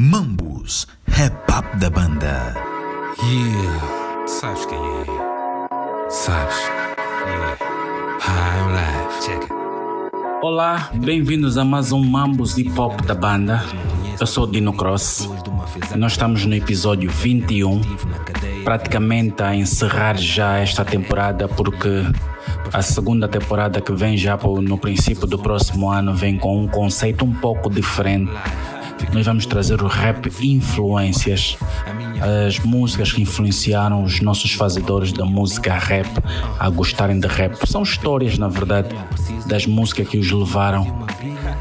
[0.00, 2.54] Mambus, rap up da banda.
[3.20, 6.08] Yeah, sabes quem é?
[6.08, 6.54] Sabes?
[7.26, 7.58] Yeah.
[8.20, 9.52] High Life, check it.
[10.40, 13.60] Olá, bem-vindos a mais um Mambus Hip Hop da banda.
[14.20, 15.28] Eu sou o Dino Cross.
[15.96, 17.80] Nós estamos no episódio 21,
[18.62, 22.04] praticamente a encerrar já esta temporada, porque
[22.72, 27.24] a segunda temporada que vem já no princípio do próximo ano vem com um conceito
[27.24, 28.30] um pouco diferente
[29.12, 31.56] nós vamos trazer o rap influências,
[32.46, 36.08] as músicas que influenciaram os nossos fazedores da música rap
[36.58, 37.56] a gostarem de rap.
[37.66, 38.88] São histórias, na verdade,
[39.46, 41.06] das músicas que os levaram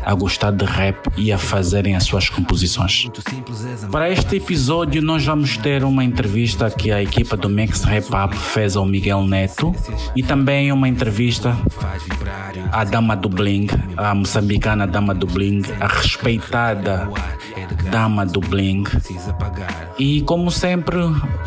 [0.04, 3.08] a gostar de rap e a fazerem as suas composições.
[3.92, 8.36] Para este episódio, nós vamos ter uma entrevista que a equipa do Max Rap Up
[8.36, 9.74] fez ao Miguel Neto
[10.16, 11.58] e também uma entrevista
[12.72, 17.10] à Dama do Bling, a moçambicana Dama do Bling, a respeitada
[17.92, 18.84] Dama do Bling.
[19.98, 20.98] E como sempre,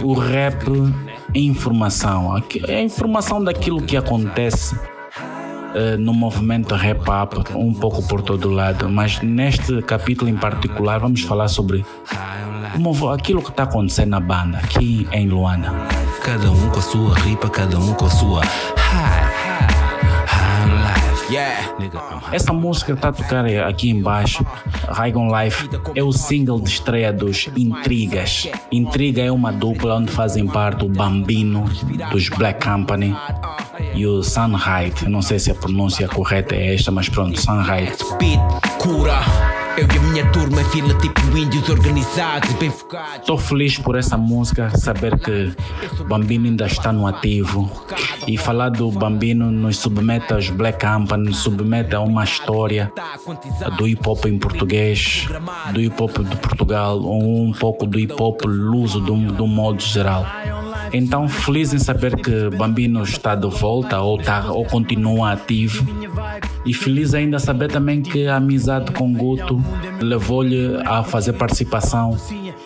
[0.02, 0.64] o rap
[1.34, 4.76] é informação, é informação daquilo que acontece
[5.74, 11.00] uh, no movimento rap up, um pouco por todo lado, mas neste capítulo em particular
[11.00, 11.84] vamos falar sobre
[13.12, 15.72] aquilo que está acontecendo na banda aqui em Luanda.
[16.22, 18.42] Cada um com a sua ripa, cada um com a sua
[22.32, 24.44] essa música está a tocar aqui embaixo,
[24.88, 28.48] Raigon Life, é o single de estreia dos Intrigas.
[28.70, 31.64] Intriga é uma dupla onde fazem parte o Bambino
[32.10, 33.14] dos Black Company
[33.94, 35.08] e o Sunhide.
[35.08, 37.96] Não sei se a pronúncia correta é esta, mas pronto, Sunhide.
[38.78, 39.59] Cura.
[39.76, 43.20] Eu e a minha turma fila tipo índios organizados, bem focados.
[43.20, 45.54] Estou feliz por essa música, saber que
[46.04, 47.70] Bambino ainda está no ativo.
[48.26, 52.92] E falar do Bambino nos submete aos Black Company, nos submete a uma história
[53.76, 55.26] do hip hop em português,
[55.72, 59.80] do hip hop de Portugal, ou um pouco do hip hop luso do, do modo
[59.80, 60.26] geral.
[60.92, 65.86] Então, feliz em saber que Bambino está de volta ou, tá, ou continua ativo.
[66.64, 69.62] E feliz ainda saber também que a amizade com Guto
[70.00, 72.16] levou-lhe a fazer participação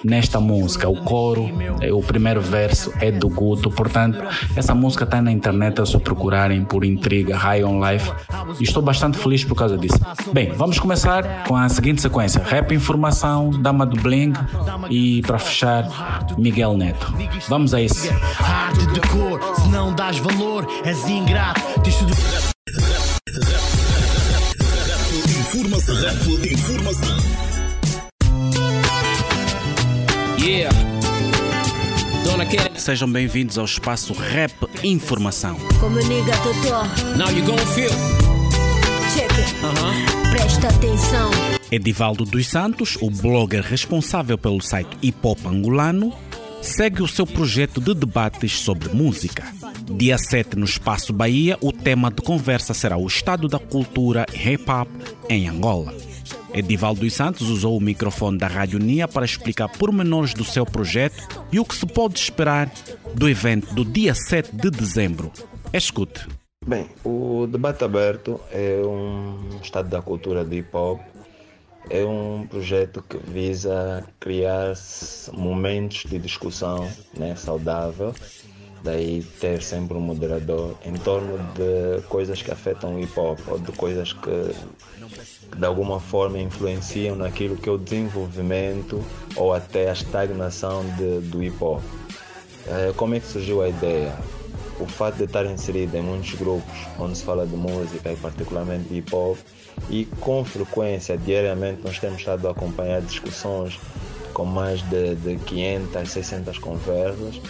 [0.05, 0.89] nesta música.
[0.89, 1.49] O coro,
[1.81, 3.71] é, o primeiro verso é do Guto.
[3.71, 4.19] Portanto,
[4.57, 8.13] essa música está na internet, é só procurarem por intriga High on Life.
[8.61, 9.99] E estou bastante feliz por causa disso.
[10.33, 14.33] Bem, vamos começar com a seguinte sequência: Rap Informação, Dama do Bling
[14.91, 15.89] e para fechar,
[16.37, 17.15] Miguel Neto.
[17.49, 18.09] Vamos a isso.
[18.39, 21.63] Arte de cor, se não dás valor, és ingrato.
[23.27, 23.55] Rap.
[32.77, 34.53] Sejam bem-vindos ao espaço Rap
[34.83, 35.57] Informação.
[35.81, 36.85] Comunica, Totó.
[37.17, 37.91] Now you gonna feel.
[39.15, 39.55] Check it.
[39.63, 40.31] Uh -huh.
[40.31, 41.31] Presta atenção.
[41.71, 46.13] Edivaldo dos Santos, o blogger responsável pelo site Hip Hop Angolano,
[46.65, 49.45] segue o seu projeto de debates sobre música.
[49.91, 54.65] Dia 7, no Espaço Bahia, o tema de conversa será o estado da cultura hip
[54.71, 54.89] hop
[55.29, 55.95] em Angola.
[56.55, 61.29] Edivaldo dos Santos usou o microfone da Rádio Nia para explicar pormenores do seu projeto
[61.53, 62.73] e o que se pode esperar
[63.15, 65.31] do evento do dia 7 de dezembro.
[65.71, 66.27] Escute.
[66.67, 71.01] Bem, o debate aberto é um estado da cultura do hip hop
[71.91, 74.75] é um projeto que visa criar
[75.33, 78.15] momentos de discussão né, saudável,
[78.83, 83.59] daí ter sempre um moderador em torno de coisas que afetam o hip hop ou
[83.59, 84.21] de coisas que,
[85.51, 89.03] que de alguma forma influenciam naquilo que é o desenvolvimento
[89.37, 91.83] ou até a estagnação de, do hip hop.
[92.67, 94.15] É, como é que surgiu a ideia?
[94.81, 98.89] O fato de estar inserido em muitos grupos onde se fala de música e particularmente
[98.89, 99.39] de hip hop
[99.89, 103.79] e com frequência, diariamente, nós temos estado a acompanhar discussões
[104.33, 107.41] com mais de, de 500, 600 conversas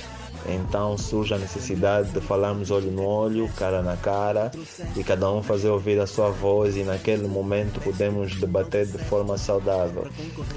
[0.46, 4.50] então surge a necessidade de falarmos olho no olho, cara na cara
[4.96, 9.38] e cada um fazer ouvir a sua voz e naquele momento podemos debater de forma
[9.38, 10.06] saudável.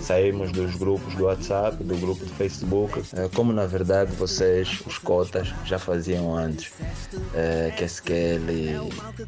[0.02, 4.98] Saímos dos grupos do WhatsApp, do grupo do Facebook, eh, como na verdade vocês, os
[4.98, 6.72] cotas, já faziam antes.
[7.34, 7.74] É,
[8.04, 8.76] Kelly,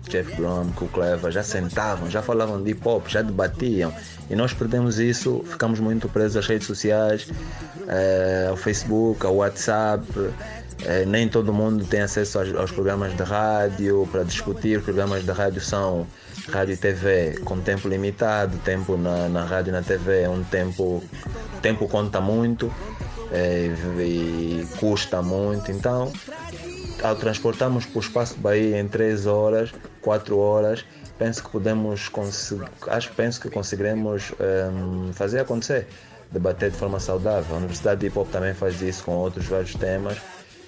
[0.09, 0.35] Jeff
[0.75, 3.93] Cook Clever, já sentavam, já falavam de hip hop, já debatiam.
[4.29, 7.27] E nós perdemos isso, ficamos muito presos às redes sociais,
[7.87, 10.05] é, ao Facebook, ao WhatsApp.
[10.85, 14.81] É, nem todo mundo tem acesso aos, aos, programas de rádio para discutir.
[14.81, 16.07] Programas de rádio são
[16.51, 20.43] rádio e TV com tempo limitado, tempo na, na rádio e na TV é um
[20.43, 21.03] tempo,
[21.61, 22.73] tempo conta muito
[23.31, 25.71] é, e custa muito.
[25.71, 26.11] Então,
[27.03, 30.85] ao transportarmos para o espaço Bahia em 3 horas, 4 horas,
[31.17, 32.09] penso que podemos
[32.87, 35.87] acho penso que conseguiremos um, fazer acontecer
[36.31, 37.55] debater de forma saudável.
[37.55, 40.17] A Universidade de Hip Hop também faz isso com outros vários temas.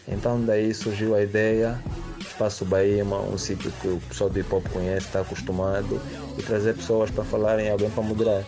[0.07, 1.79] Então daí surgiu a ideia,
[2.19, 6.01] Espaço Bahia, um sítio que o pessoal do hip hop conhece, está acostumado,
[6.37, 8.43] e trazer pessoas para falarem, alguém para moderar.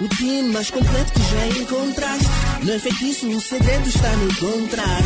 [0.00, 2.26] O time mais completo que já encontraste.
[2.64, 5.00] Não é feitiço, o segredo está no encontrar.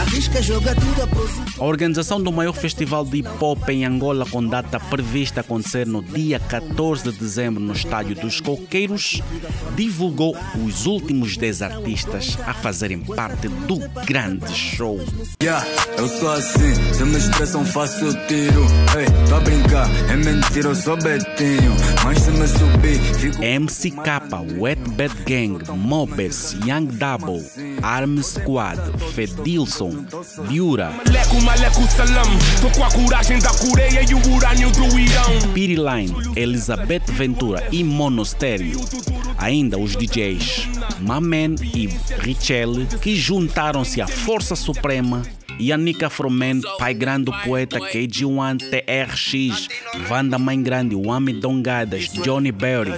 [0.00, 4.42] Arrisca, joga tudo a A organização do maior festival de hip hop em Angola, com
[4.42, 9.20] data prevista a acontecer no dia 14 de dezembro no Estádio dos Coqueiros,
[9.76, 10.34] divulgou
[10.64, 14.98] os últimos 10 artistas a fazerem parte do grande show.
[15.42, 15.66] Yeah,
[15.98, 18.64] eu sou assim, se me expressam faço tiro.
[18.96, 21.76] Ei, tô a brincar, é mentira, eu sou Betinho.
[22.04, 23.38] Mas se me subir, fico.
[23.42, 24.21] MCK,
[24.58, 27.42] Wet Bad Gang, Mobes, Young Double,
[27.82, 28.78] Arm Squad,
[29.14, 30.06] Fedilson,
[30.48, 32.26] Biura, Maleco, maleco, salam.
[32.60, 35.52] Tô com a coragem da Coreia o urânio do Irão.
[35.54, 38.80] Piriline, Elizabeth Ventura e Monostério.
[39.38, 40.68] Ainda os DJs
[41.00, 41.86] Mamen e
[42.20, 45.22] Richelle, que juntaram-se à Força Suprema.
[45.58, 49.68] Yanika Fromen, Pai Grande Poeta, KG1, TRX,
[50.08, 52.92] Vanda Mãe Grande, Wami Dongadas, Johnny Berry,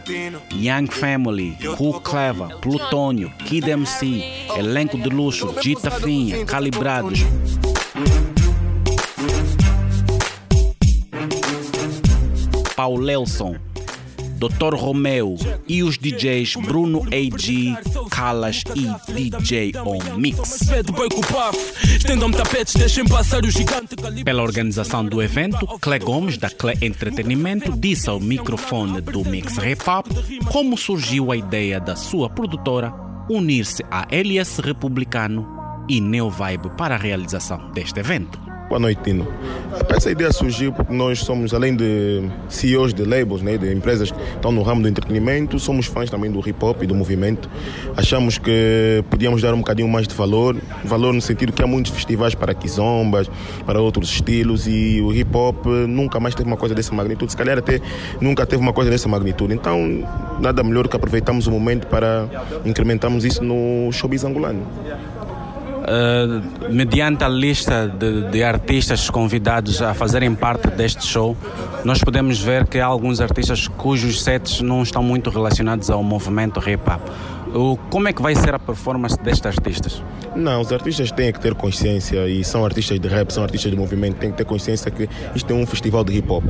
[0.53, 4.23] Young Family, Cool Clever, Plutônio, Kid MC,
[4.56, 7.21] Elenco de Luxo, Gita Finha, Calibrados,
[12.77, 13.56] Paulelson,
[14.49, 14.75] Dr.
[14.75, 15.37] Romeu
[15.67, 17.75] e os DJs Bruno AG,
[18.11, 20.61] Calas e DJ On Mix.
[24.25, 29.82] Pela organização do evento, Clé Gomes, da Clé Entretenimento, disse ao microfone do Mix Rap
[29.88, 32.93] Up como surgiu a ideia da sua produtora
[33.31, 35.46] unir-se a LS Republicano
[35.88, 38.54] e Neo Vibe para a realização deste evento.
[38.69, 39.28] Boa noite, Tino.
[39.94, 44.19] Essa ideia surgiu porque nós somos, além de CEOs de labels, né, de empresas que
[44.34, 47.49] estão no ramo do entretenimento, somos fãs também do hip hop e do movimento.
[47.94, 51.93] Achamos que podíamos dar um bocadinho mais de valor, valor no sentido que há muitos
[51.93, 53.31] festivais para quizombas,
[53.66, 57.37] para outros estilos e o hip hop nunca mais teve uma coisa dessa magnitude, se
[57.37, 57.81] calhar até
[58.20, 59.52] nunca teve uma coisa dessa magnitude.
[59.52, 60.02] Então,
[60.40, 62.26] nada melhor que aproveitarmos o momento para
[62.64, 64.62] incrementarmos isso no showbiz angolano.
[65.84, 71.36] Uh, mediante a lista de, de artistas convidados a fazerem parte deste show,
[71.84, 76.58] nós podemos ver que há alguns artistas cujos sets não estão muito relacionados ao movimento
[76.60, 77.02] hip hop.
[77.90, 80.02] Como é que vai ser a performance destes artistas?
[80.34, 83.76] Não, os artistas têm que ter consciência e são artistas de rap, são artistas de
[83.76, 86.42] movimento, têm que ter consciência que isto é um festival de hip hop.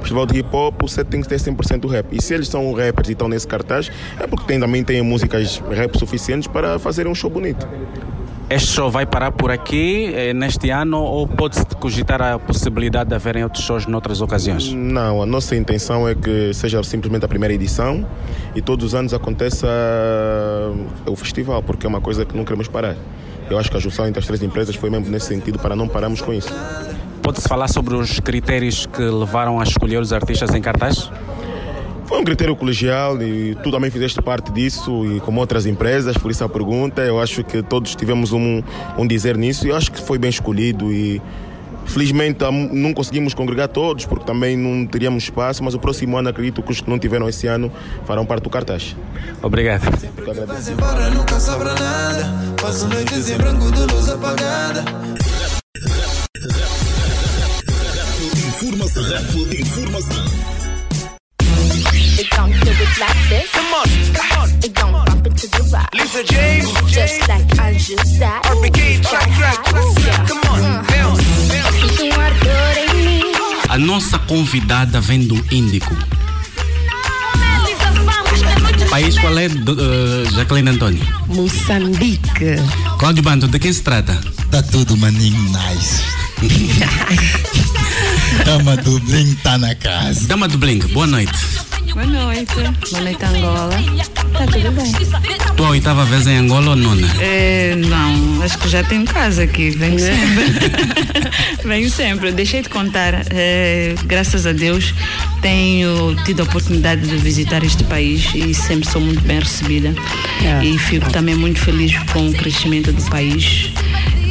[0.00, 2.06] Festival de hip hop, o set tem que ter 100% rap.
[2.12, 3.90] E se eles são rappers e estão nesse cartaz,
[4.20, 7.66] é porque tem, também têm músicas rap suficientes para fazerem um show bonito.
[8.50, 13.14] Este show vai parar por aqui eh, neste ano ou pode-se cogitar a possibilidade de
[13.14, 14.72] haverem outros shows noutras ocasiões?
[14.72, 18.06] Não, a nossa intenção é que seja simplesmente a primeira edição
[18.54, 22.68] e todos os anos aconteça uh, o festival, porque é uma coisa que não queremos
[22.68, 22.96] parar.
[23.50, 25.88] Eu acho que a junção entre as três empresas foi mesmo nesse sentido para não
[25.88, 26.52] pararmos com isso.
[27.22, 31.10] Pode-se falar sobre os critérios que levaram a escolher os artistas em cartaz?
[32.12, 36.30] Foi um critério colegial e tu também fizeste parte disso e como outras empresas, por
[36.30, 38.62] isso a pergunta, eu acho que todos tivemos um,
[38.98, 41.22] um dizer nisso e eu acho que foi bem escolhido e
[41.86, 46.62] felizmente não conseguimos congregar todos porque também não teríamos espaço, mas o próximo ano acredito
[46.62, 47.72] que os que não tiveram esse ano
[48.04, 48.94] farão parte do cartaz.
[49.40, 49.84] Obrigado.
[50.18, 50.46] Eu agradeço.
[50.52, 52.54] Faz embora, nunca sobra nada.
[52.60, 54.84] Passo noites em branco de luz apagada.
[58.36, 59.02] Informação,
[59.50, 60.61] informação.
[62.36, 63.50] Don't do it like this.
[63.52, 64.48] Come on, come on.
[64.64, 65.92] It don't bump into the rock.
[65.94, 68.42] Lisa James, Just like Anju said.
[68.44, 69.58] RPK, track, track.
[70.28, 71.80] Come on, bounce, bounce.
[71.80, 73.22] Sinto um ardor em mim.
[73.68, 75.94] A nossa convidada vem do Índico.
[78.90, 81.02] País qual é, do, eh, Jacqueline Antônio?
[81.28, 82.56] Moçambique.
[82.98, 84.20] Cláudio Banto, de quem se trata?
[84.50, 86.02] Tá tudo maninho nice.
[88.44, 90.26] Dama do Bling tá na casa.
[90.26, 91.32] Dama do Blink, boa noite.
[91.94, 92.54] Boa noite.
[92.54, 93.70] Boa noite, Angola.
[94.32, 94.92] Tá tudo bem?
[95.56, 97.06] Tua oitava vez em Angola ou nona?
[97.20, 99.70] É, não, acho que já tenho casa aqui.
[99.70, 100.44] Venho sempre.
[101.64, 102.28] Venho sempre.
[102.28, 103.26] Eu Deixei de contar.
[103.30, 104.94] é, graças a Deus,
[105.42, 109.94] tenho tido a oportunidade de visitar este país e sempre sou muito bem recebida.
[110.62, 113.70] E fico também muito feliz com o crescimento do país.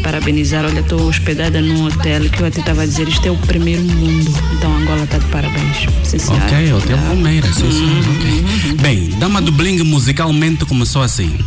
[0.03, 3.37] Parabenizar, olha, estou hospedada num hotel que eu até estava a dizer, isto é o
[3.37, 4.31] primeiro mundo.
[4.57, 5.77] Então Angola está de parabéns.
[6.03, 6.45] Sim, senhora.
[6.45, 7.03] Ok, Hotel Tá.
[7.03, 8.73] Palmeira, sim, sim, ok.
[8.81, 11.37] Bem, Dama do Bling musicalmente começou assim.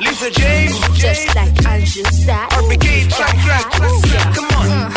[0.00, 2.48] Lisa James, Just like Anju said.
[2.52, 3.70] RPK, track, track.
[4.34, 4.93] Come on,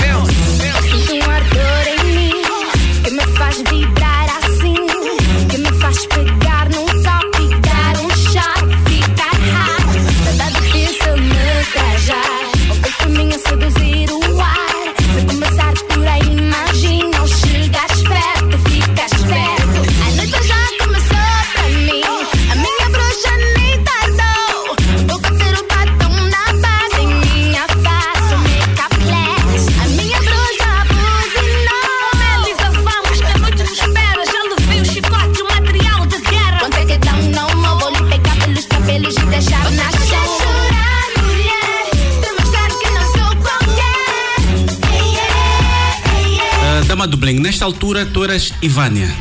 [47.67, 49.13] altura tu eras Ivânia.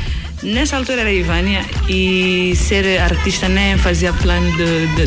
[0.42, 4.46] Nessa altura era Ivânia e ser artista nem fazia plano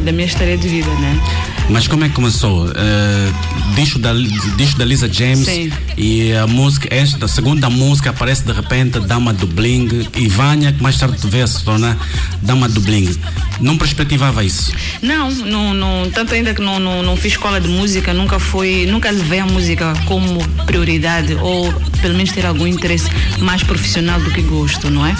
[0.03, 1.21] da minha história de vida, né?
[1.69, 2.65] Mas como é que começou?
[2.65, 4.11] Uh, disco, da,
[4.57, 5.71] disco da Lisa James Sim.
[5.99, 10.81] E a música, esta segunda música aparece de repente Dama do Bling e Vânia, que
[10.81, 11.97] mais tarde veio a se tornar
[12.41, 13.13] Dama do Bling.
[13.59, 14.71] Não perspectivava isso.
[15.01, 18.85] Não, não, não tanto ainda que não, não, não fiz escola de música, nunca fui,
[18.85, 24.31] nunca levei a música como prioridade ou pelo menos ter algum interesse mais profissional do
[24.31, 25.13] que gosto, não é?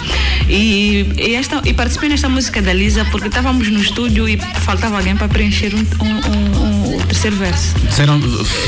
[0.48, 4.96] E, e, esta, e participei nesta música da Lisa porque estávamos no estúdio e faltava
[4.98, 7.76] alguém para preencher um, um, um- um- o terceiro verso.
[7.88, 8.22] Disseram,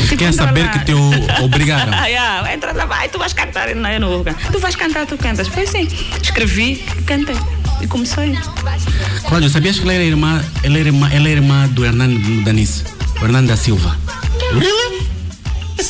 [0.08, 0.70] fiquei a saber lá.
[0.70, 0.94] que te
[1.42, 1.94] obrigaram.
[2.02, 3.76] Ah, yeah, entra lá, vai, tu vais cantar.
[3.76, 4.52] Não, eu não vou cantar.
[4.52, 5.48] Tu vais cantar, tu cantas.
[5.48, 5.88] Foi assim.
[6.20, 7.36] Escrevi, cantei.
[7.80, 8.36] E comecei.
[9.28, 12.86] Cláudio, sabias que ela era irmã, ela era irmã, ela era irmã do Hernando Danice,
[13.22, 13.96] o Hernando da Silva?
[14.52, 15.01] Really?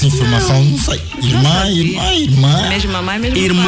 [0.01, 0.99] Essa informação não sei.
[1.21, 2.69] Irmã, irmã, irmã.
[2.69, 3.63] Mesmo mamãe, mesmo Irmã,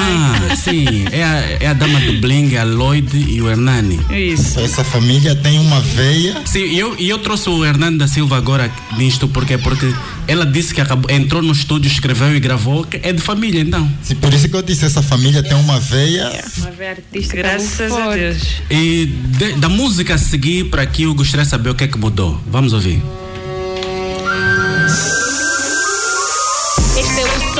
[0.47, 0.55] pai.
[0.57, 3.99] sim, é a, é a dama do Bling, a Lloyd e o Hernani.
[4.09, 4.59] Isso.
[4.59, 6.41] Essa família tem uma veia.
[6.45, 9.93] Sim, e eu, e eu trouxe o Hernando da Silva agora nisto porque porque
[10.27, 13.87] ela disse que acabou, entrou no estúdio, escreveu e gravou, que é de família então.
[14.01, 16.31] Sim, por isso que eu disse, essa família tem uma veia.
[16.57, 18.37] Uma ver artista, graças a Deus.
[18.71, 19.05] E
[19.37, 21.97] de- da música a seguir para aqui eu gostaria de saber o que é que
[21.97, 22.41] mudou.
[22.47, 23.01] Vamos ouvir.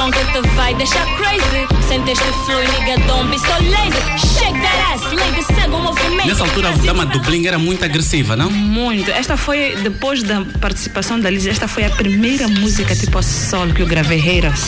[0.03, 1.65] Som que te vai deixar crazy.
[1.87, 4.01] Sente este flow, nigga, don't be so lazy.
[4.37, 6.27] Shake that ass, lady, segue o movimento.
[6.27, 8.49] Nessa altura a dama do Bling era muito agressiva, não?
[8.49, 9.09] Muito.
[9.11, 13.81] Esta foi, depois da participação da Liz, esta foi a primeira música tipo solo que
[13.81, 14.59] eu gravei, Reiras.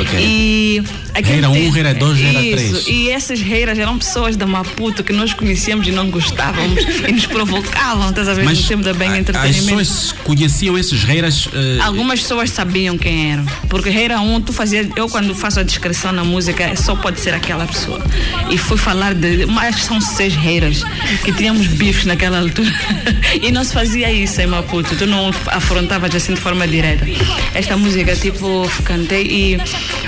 [0.00, 0.18] Ok.
[0.18, 0.82] E.
[1.22, 2.82] Reira um, tempo- reira dois, reira Isso.
[2.82, 2.86] três.
[2.86, 7.26] E essas reiras eram pessoas da Maputo que nós conhecíamos e não gostávamos e nos
[7.26, 8.44] provocavam, estás a ver?
[8.44, 9.76] no tempo da Bem a- as Entretenimento.
[9.78, 11.48] pessoas conheciam esses reiras.
[11.52, 13.44] eh, Algumas pessoas sabiam quem eram.
[13.68, 17.66] Porque Reira 1, tu Eu, quando faço a descrição na música, só pode ser aquela
[17.66, 18.02] pessoa.
[18.50, 19.46] E fui falar de.
[19.46, 20.82] Mas são seis reiras
[21.24, 22.70] que tínhamos bifes naquela altura.
[23.40, 24.96] e não se fazia isso em Maputo.
[24.96, 27.06] Tu não afrontavas assim de forma direta.
[27.54, 29.60] Esta música, tipo, cantei e.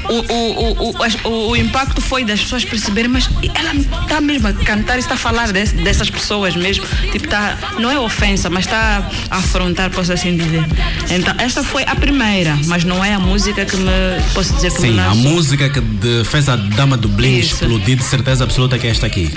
[0.08, 0.90] O, o,
[1.24, 5.14] o, o, impacto foi das pessoas perceberem, mas ela está mesmo a cantar e está
[5.14, 6.84] a falar desse- dessas pessoas mesmo.
[7.12, 10.64] Tipo, tá, não é ofensa, mas está a afrontar, posso assim dizer.
[11.08, 13.90] Então, esta foi a primeira, mas não é a música que me.
[14.34, 15.30] Posso dizer que me Sim, a lançou.
[15.32, 17.54] música que de- fez a dama do Bling Isso.
[17.62, 19.30] explodir, de certeza absoluta que é esta aqui.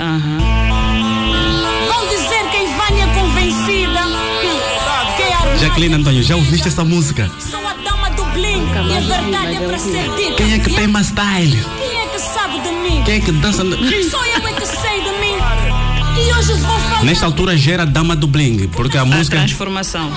[1.87, 4.01] Vão dizer que a Ivânia é convencida.
[5.15, 7.29] Que é a Jacqueline Antônio, já ouviste essa música?
[8.35, 8.67] Blink.
[8.75, 10.33] E a verdade é para ser dita.
[10.33, 11.65] Quem é que tem mais style?
[11.79, 13.01] Quem é que sabe de mim?
[13.05, 13.63] Quem é que dança?
[14.11, 15.37] Só eu é que sei de mim.
[16.19, 16.94] E hoje vou falar.
[17.03, 19.37] Nesta altura já era dama do Bling, porque a A música.
[19.37, 20.11] transformação.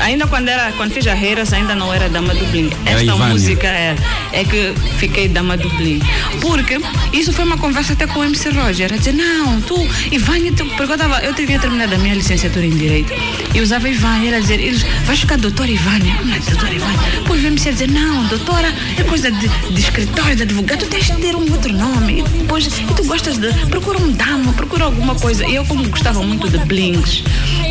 [0.00, 2.70] Ainda quando era, quando fiz a Reiras, ainda não era dama do Bling.
[2.84, 3.26] Era Esta Ivânia.
[3.28, 3.94] música é,
[4.32, 6.00] é que fiquei dama do Bling.
[6.40, 6.80] Porque
[7.12, 8.92] isso foi uma conversa até com o MC Roger.
[8.92, 9.76] A dizer, não, tu,
[10.10, 13.12] Ivânia, tu, porque eu, tava, eu tinha terminado a minha licenciatura em Direito
[13.54, 14.28] e usava Ivânia.
[14.30, 16.14] Era dizer, eles, vais ficar doutora Ivânia.
[16.24, 17.00] Não é doutora Ivânia.
[17.20, 20.86] Depois o MC a dizer, não, doutora é coisa de, de escritório, de advogado, tu
[20.86, 22.20] tens de ter um outro nome.
[22.20, 25.46] E depois, e tu gostas de, procura um dama, procura alguma coisa.
[25.46, 27.22] E eu, como gostava muito de blings,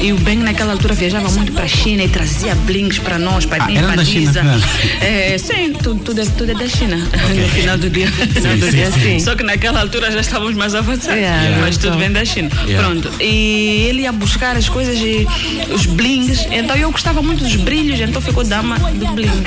[0.02, 3.46] e o Ben naquela altura viajava muito para a China e trazia blings para nós,
[3.46, 4.62] para Ah, era para da China, claro.
[5.02, 6.98] É, sim, tudo, tudo, é, tudo é da China.
[6.98, 8.08] No final do dia.
[8.12, 9.20] Final do dia, sim.
[9.20, 11.18] Só que naquela altura já estávamos mais avançados.
[11.18, 12.00] Yeah, mas tudo então.
[12.00, 12.50] vem da China.
[12.66, 12.88] Yeah.
[12.88, 13.12] Pronto.
[13.22, 15.28] E ele ia buscar as coisas e
[15.74, 16.46] os blings.
[16.52, 19.44] Então eu gostava muito dos brilhos, então ficou dama do bling.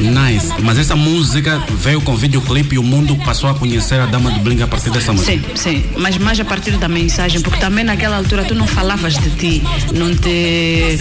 [0.00, 0.52] Nice.
[0.62, 4.40] Mas essa música veio com videoclipe e o mundo passou a conhecer a dama do
[4.40, 5.32] Bling a partir dessa música.
[5.32, 9.14] Sim, sim, mas mais a partir da mensagem, porque também naquela altura tu não falavas
[9.14, 9.62] de ti,
[9.92, 10.98] não te.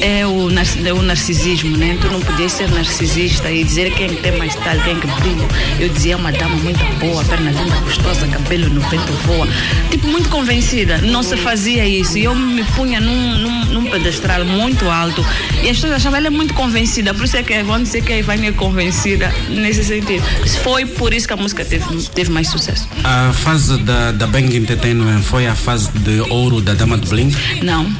[0.00, 0.48] É o,
[0.84, 1.96] é o narcisismo, né?
[2.00, 5.48] Tu não podias ser narcisista e dizer quem tem mais tal, quem que brilha.
[5.80, 9.48] Eu dizia "É uma dama muito boa, perna linda, gostosa, cabelo no vento voa.
[9.90, 10.98] Tipo, muito convencida.
[10.98, 12.18] Não se fazia isso.
[12.18, 15.24] E eu me punha num, num, num pedestral muito alto
[15.62, 17.14] e as pessoas achavam ela é muito convencida.
[17.14, 20.22] Por isso é que vão dizer que a Ivânia é convencida nesse sentido.
[20.62, 22.88] Foi por isso que a música teve, teve mais sucesso.
[23.02, 27.34] A fase da, da Bang Entertainment foi a fase de ouro da dama do Bling?
[27.62, 27.90] Não.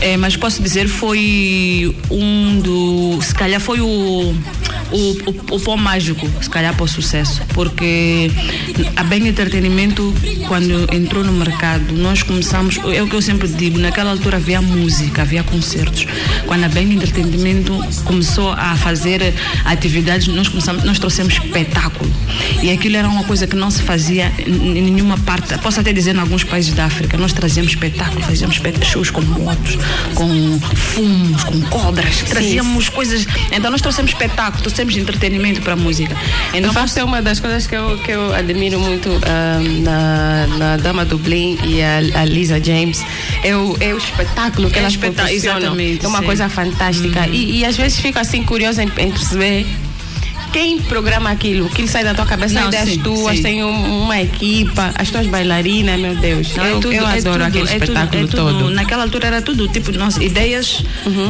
[0.00, 3.20] É, mas posso dizer foi um do.
[3.22, 4.34] Se calhar foi o.
[4.92, 8.30] O, o, o pó mágico, se calhar para o sucesso, porque
[8.96, 10.14] a Bem Entretenimento,
[10.48, 14.60] quando entrou no mercado, nós começamos, é o que eu sempre digo, naquela altura havia
[14.60, 16.06] música, havia concertos.
[16.46, 22.10] Quando a Bem Entretenimento começou a fazer atividades, nós começamos, nós trouxemos espetáculo.
[22.62, 26.14] E aquilo era uma coisa que não se fazia em nenhuma parte, posso até dizer
[26.14, 29.78] em alguns países da África, nós trazíamos espetáculo, fazíamos shows com motos,
[30.14, 33.26] com fumos, com cobras, trazíamos coisas.
[33.52, 36.16] Então nós trouxemos espetáculo, trouxemos temos entretenimento para a música.
[36.54, 40.46] Então, de facto, é uma das coisas que eu, que eu admiro muito um, na,
[40.58, 43.04] na Dama do Blim e a, a Lisa James.
[43.44, 45.58] É o, é o espetáculo que É elas espetá- proporcionam.
[45.60, 46.24] exatamente, É uma sim.
[46.24, 47.26] coisa fantástica.
[47.28, 49.66] E, e às vezes fico assim curiosa em, em perceber
[50.52, 53.42] quem programa aquilo, aquilo sai da tua cabeça, Não, ideias sim, tuas, sim.
[53.42, 56.54] tem um- uma equipa, as tuas bailarinas, meu Deus.
[56.56, 58.64] Não, é eu, tudo- eu é adoro tudo- aquele é espetáculo é tudo- todo.
[58.64, 58.70] Uhum.
[58.70, 60.82] Naquela altura era tudo tipo nossa, ideias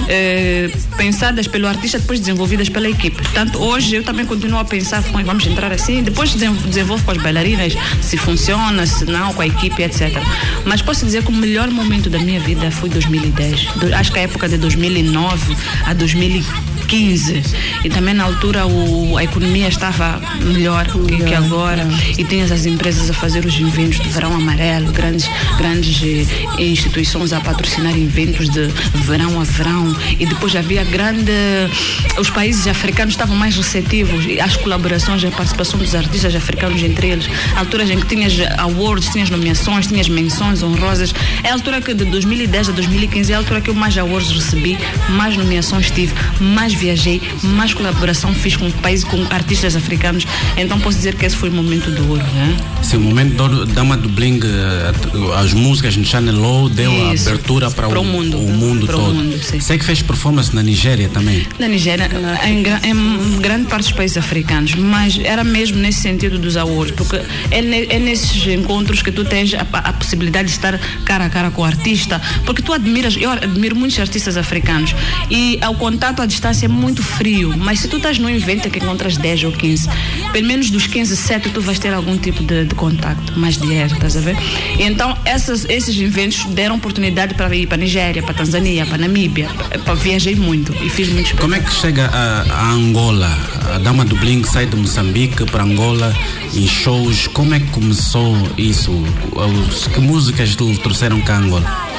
[0.09, 3.17] eh, pensadas pelo artista, depois desenvolvidas pela equipe.
[3.23, 7.11] Portanto, hoje eu também continuo a pensar, "Bom, vamos entrar assim, depois desen- desenvolvo com
[7.13, 10.11] as bailarinas, se funciona, se não, com a equipe, etc.
[10.65, 13.65] Mas posso dizer que o melhor momento da minha vida foi 2010.
[13.77, 17.43] Do- acho que a época de 2009 a 2015.
[17.85, 21.87] E também na altura o- a economia estava melhor que, que agora.
[22.17, 27.33] E tinhas as empresas a fazer os eventos de verão amarelo, grandes, grandes eh, instituições
[27.33, 29.95] a patrocinar eventos de verão a verão.
[30.19, 31.33] E depois havia grande.
[32.19, 37.29] Os países africanos estavam mais receptivos às colaborações, a participação dos artistas africanos entre eles.
[37.57, 41.15] Alturas em que tinhas awards, tinhas nomeações, tinhas menções honrosas.
[41.43, 44.31] É a altura que de 2010 a 2015 é a altura que eu mais awards
[44.31, 44.79] recebi,
[45.11, 50.27] mais nomeações tive, mais viajei, mais colaboração fiz com países, com artistas africanos.
[50.57, 52.57] Então posso dizer que esse foi o momento do ouro, né?
[52.83, 54.93] Sim, o momento de ouro, Dama do Bling, eh,
[55.39, 57.29] as músicas no Channel Low deu a Isso.
[57.29, 58.39] abertura para Para o, o mundo.
[58.39, 59.15] o mundo Para o todo.
[59.15, 59.61] mundo, sim.
[59.61, 61.47] Sei que fez performance na Nigéria também.
[61.59, 62.09] Na Nigéria,
[62.47, 66.95] em, gra- em grande parte dos países africanos, mas era mesmo nesse sentido dos awards,
[66.97, 67.17] porque
[67.51, 67.59] é,
[67.97, 71.63] é nesses encontros que tu tens a, a possibilidade de estar cara a cara com
[71.63, 74.95] o artista, porque tu admiras, eu admiro muitos artistas africanos
[75.31, 78.71] e o contato à distância é muito frio, mas se tu estás num evento em
[78.71, 79.89] que encontras 10 ou 15,
[80.33, 83.95] pelo menos dos 15, 7 tu vais ter algum tipo de, de contacto mais direto,
[83.95, 84.37] estás a ver?
[84.79, 89.49] Então essas, esses eventos deram oportunidade para ir para Nigéria, para Tanzânia, para Namíbia,
[89.85, 93.31] para, viajei muito e fiz muitos Como é que chega a, a Angola?
[93.75, 96.13] A Dama do Bling sai de Moçambique para Angola
[96.53, 97.29] em shows.
[97.29, 98.91] Como é que começou isso?
[99.95, 101.91] Que músicas lhe trouxeram cá a Angola?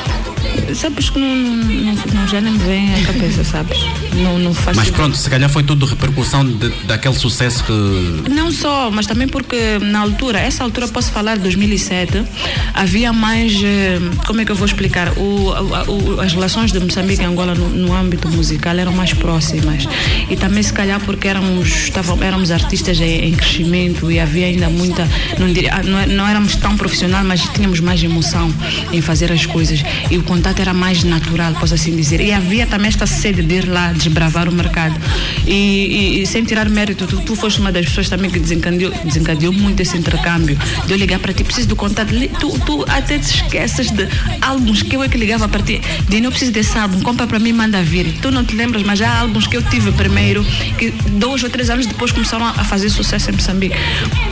[0.76, 3.78] Sabes que não, não, não- já nem me vem à cabeça, sabes?
[4.16, 8.30] Não, não faço Mas pronto, se calhar foi tudo repercussão de- daquele sucesso que.
[8.30, 12.24] Não só, mas também porque na altura, essa altura posso falar de 2007,
[12.74, 15.52] havia mais, eh, como é que eu vou explicar, o,
[16.16, 19.88] o- as relações de Moçambique e Angola no, no âmbito musical eram mais próximas
[20.30, 24.70] e também se calhar porque éramos, estavam, éramos artistas em, em crescimento e havia ainda
[24.70, 28.54] muita, não, ah, não, é- não éramos tão profissionais, mas tínhamos mais emoção
[28.92, 32.22] em fazer as coisas e o contato era mais natural, posso assim dizer.
[32.22, 34.96] E havia também esta sede de ir lá desbravar o mercado.
[35.46, 38.92] E, e- e sem tirar mérito, tu, tu foste uma das pessoas também que desencadeou,
[39.04, 40.58] desencadeou muito esse intercâmbio.
[40.86, 42.14] De eu ligar para ti, preciso do contato.
[42.40, 44.08] Tu, tu até te esqueces de
[44.42, 45.82] álbuns que eu é que ligava para ti.
[46.08, 48.06] Dino, eu preciso desse álbum, compra para mim, manda vir.
[48.22, 50.46] Tu não te lembras, mas há álbuns que eu tive primeiro,
[50.78, 53.76] que dois ou três anos depois começaram a a fazer sucesso em Moçambique.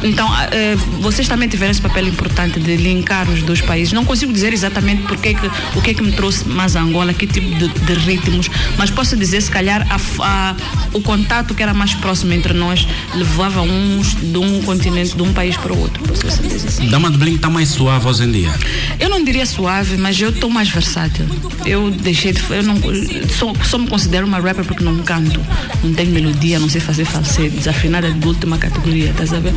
[0.04, 3.92] Então, ah, eh, vocês também tiveram esse papel importante de linkar os dois países.
[3.92, 7.14] Não consigo dizer exatamente porque que, o que é que me trouxe mais a Angola,
[7.14, 10.56] que tipo de, de ritmos, mas posso dizer, se calhar, a a-
[10.94, 15.32] o contato que era mais próximo entre nós levava uns de um continente, de um
[15.34, 16.02] país para o outro.
[16.04, 16.88] Posso assim dizer assim.
[16.90, 18.54] Dama do Bling está mais suave hoje em dia.
[19.00, 21.26] Eu não diria suave, mas eu estou mais versátil.
[21.66, 22.42] Eu deixei de.
[22.50, 22.76] Eu não,
[23.38, 25.40] só, só me considero uma rapper porque não canto.
[25.84, 27.50] Não tenho melodia, não sei fazer falsete.
[27.58, 29.54] Desafinada de última categoria, estás a ver?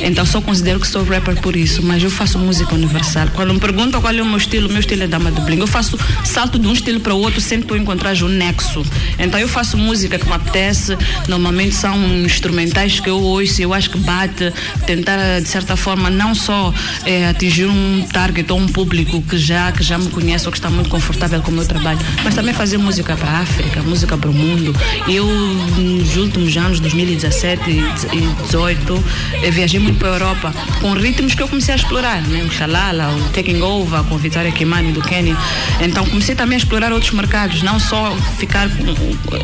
[0.00, 3.28] Então só considero que sou rapper por isso, mas eu faço música universal.
[3.34, 5.58] Quando me perguntam qual é o meu estilo, o meu estilo é dama do bling.
[5.58, 8.86] Eu faço salto de um estilo para o outro sem tu encontrar um nexo.
[9.18, 13.90] Então eu faço música que me apetece, normalmente são instrumentais que eu ouço, eu acho
[13.90, 14.52] que bate,
[14.86, 16.72] tentar de certa forma não só
[17.04, 20.58] eh, atingir um target ou um público que já, que já me conhece ou que
[20.58, 24.16] está muito confortável com o meu trabalho, mas também fazer música para a África, música
[24.16, 24.72] para o mundo.
[25.08, 29.04] Eu, nos últimos anos, 2017 e 2018,
[29.42, 32.44] eh, viajei muito para a Europa com ritmos que eu comecei a explorar, né?
[32.44, 35.36] o Xalala, o Taking Over, com Vitória Kimani do Quênia.
[35.80, 38.68] Então comecei também a explorar outros mercados, não só ficar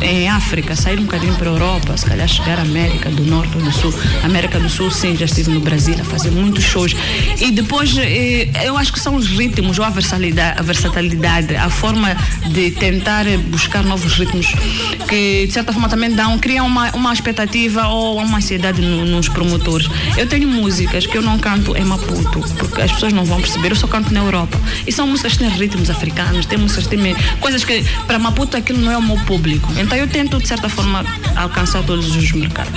[0.01, 3.55] em África, sair um bocadinho para a Europa, se calhar chegar à América do Norte
[3.57, 3.93] ou do Sul.
[4.23, 6.95] América do Sul, sim, já estive no Brasil a fazer muitos shows.
[7.39, 11.69] E depois, eh, eu acho que são os ritmos, ou a versatilidade, a, versatilidade, a
[11.69, 12.15] forma
[12.51, 14.47] de tentar buscar novos ritmos
[15.07, 19.27] que, de certa forma, também dão, criam uma, uma expectativa ou uma ansiedade no- nos
[19.29, 19.87] promotores.
[20.17, 23.71] Eu tenho músicas que eu não canto em Maputo, porque as pessoas não vão perceber,
[23.71, 24.59] eu só canto na Europa.
[24.85, 26.10] E são músicas que têm ritmos africanos,
[26.57, 29.71] músicas que têm coisas que, para Maputo, aquilo não é o meu público.
[29.77, 31.03] Então eu tento, de certa forma,
[31.35, 32.73] alcançar todos os mercados.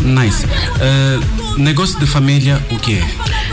[0.00, 0.46] Nice.
[0.80, 1.20] Eh,
[1.58, 3.04] negócio de família, o que é?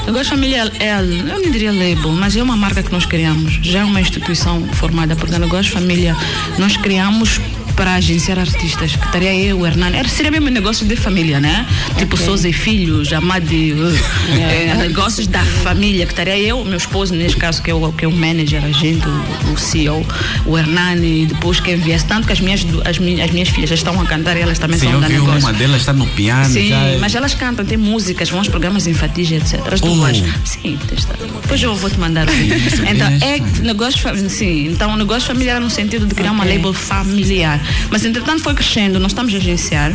[0.06, 3.60] Negócio Família é, eu não diria label, mas é uma marca que nós criamos.
[3.62, 6.16] Já é uma instituição formada, porque Negócio Família
[6.58, 7.42] nós criamos
[7.78, 9.98] para agenciar artistas, que estaria eu, o Hernani.
[9.98, 11.66] Era, seria mesmo negócio de família, né?
[11.98, 12.26] Tipo Ok.
[12.26, 13.94] Souza e Filhos, Amade, uh,
[14.36, 18.04] eh, negócios da família, que estaria eu, meu esposo, neste caso, que é o, que
[18.04, 20.04] é o manager, agente, o, o CEO,
[20.46, 22.06] o Hernani, depois quem viesse.
[22.06, 24.58] Tanto que as minhas, as, minhas, as minhas filhas já estão a cantar e elas
[24.58, 25.40] também Sim, são eu da vi negócio.
[25.42, 26.52] uma delas está no piano.
[26.52, 29.62] Sim, é- mas elas cantam, tem músicas, vão aos programas infantis, etc.
[29.72, 29.86] As Oh.
[29.88, 30.18] duas.
[30.44, 31.14] Sim, testa.
[31.44, 32.58] depois eu vou te mandar o vídeo.
[32.90, 33.26] Então, isso.
[33.26, 34.30] é negócio.
[34.30, 36.56] Sim, então negócio familiar no sentido de criar uma Ok.
[36.58, 37.62] label familiar.
[37.90, 39.92] Mas entretanto foi crescendo, nós estamos a agenciar.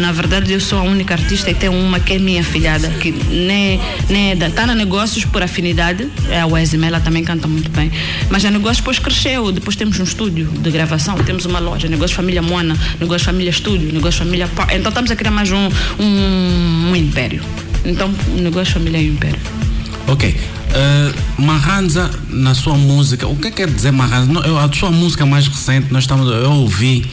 [0.00, 3.12] Na verdade, eu sou a única artista e tenho uma que é minha filhada, que
[3.12, 7.48] nem, nem é da, tá na negócios por afinidade, é a Wesley, ela também canta
[7.48, 7.90] muito bem.
[8.30, 12.14] Mas a negócio depois cresceu, depois temos um estúdio de gravação, temos uma loja, negócio
[12.14, 16.96] família Moana, negócio família Estúdio, negócio família Então estamos a criar mais um, um, um
[16.96, 17.42] império.
[17.84, 19.40] Então negócio família é império.
[20.06, 20.28] Ok.
[20.28, 24.30] Uh, Maranza, na sua música, o que quer dizer Maranza?
[24.32, 27.04] Não, eu- a sua música mais recente, nós estamos, eu ouvi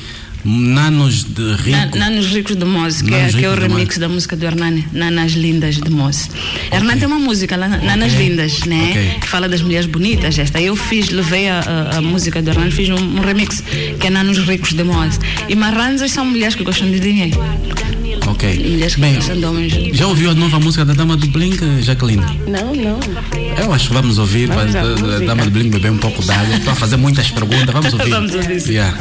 [0.44, 1.70] Nanos de Rico.
[1.98, 4.88] Na- Nanos Ricos de Mose, que, é, que é o remix da música do Hernani,
[4.92, 6.30] Nanas Lindas de Mose.
[6.72, 8.88] Hernani tem uma música, Nanas Lindas, né?
[8.90, 9.20] Ok.
[9.22, 10.40] Que fala das mulheres bonitas.
[10.40, 11.60] Esta eu fiz, levei a,
[11.98, 13.62] a- música do Hernani, fiz um, um remix,
[14.00, 15.20] que é Nanos Ricos de Mose.
[15.48, 17.40] E Maranzas são mulheres que gostam de dinheiro.
[18.28, 18.60] Ok.
[18.60, 19.74] Mulheres que Bem, homens.
[19.98, 22.24] já ouviu a nova música da Dama do Blink, Jacqueline?
[22.48, 23.00] Não, não.
[23.58, 25.26] Eu acho que vamos ouvir, Vamos para à a- a música.
[25.26, 26.56] Dama do Blink beber um pouco d'água.
[26.56, 28.10] Estou a fazer muitas perguntas, vamos ouvir.
[28.10, 28.72] Vamos ouvir, sim.
[28.74, 28.98] Yeah.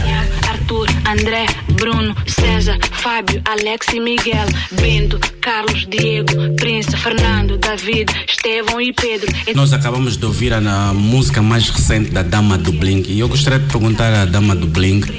[0.48, 8.80] Arthur, André, Bruno, César, Fábio, Alex e Miguel, Bento, Carlos, Diego, Prince, Fernando, David, Estevão
[8.80, 9.32] e Pedro.
[9.54, 13.28] Nós acabamos de ouvir a, a música mais recente da Dama do Blink e eu
[13.28, 15.10] gostaria de perguntar à Dama do Blink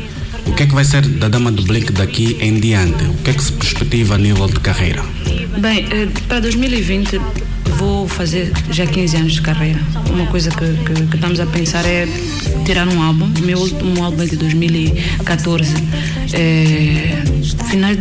[0.45, 3.03] o que é que vai ser da Dama do Blink daqui em diante?
[3.03, 5.03] O que é que se perspectiva a nível de carreira?
[5.57, 7.19] Bem, eh, para 2020
[7.77, 9.79] vou fazer já 15 anos de carreira.
[10.09, 12.07] Uma coisa que, que- que estamos a pensar é
[12.65, 13.25] tirar um álbum.
[13.37, 15.73] O meu último álbum é de 2014.
[16.33, 17.23] eh,
[17.69, 17.97] finais,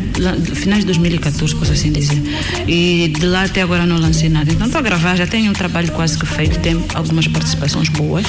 [0.55, 2.21] finais de 2014, posso assim dizer.
[2.67, 4.51] E de lá até agora não lancei nada.
[4.53, 8.27] Então estou a gravar, já tenho um trabalho quase que feito, tem algumas participações boas.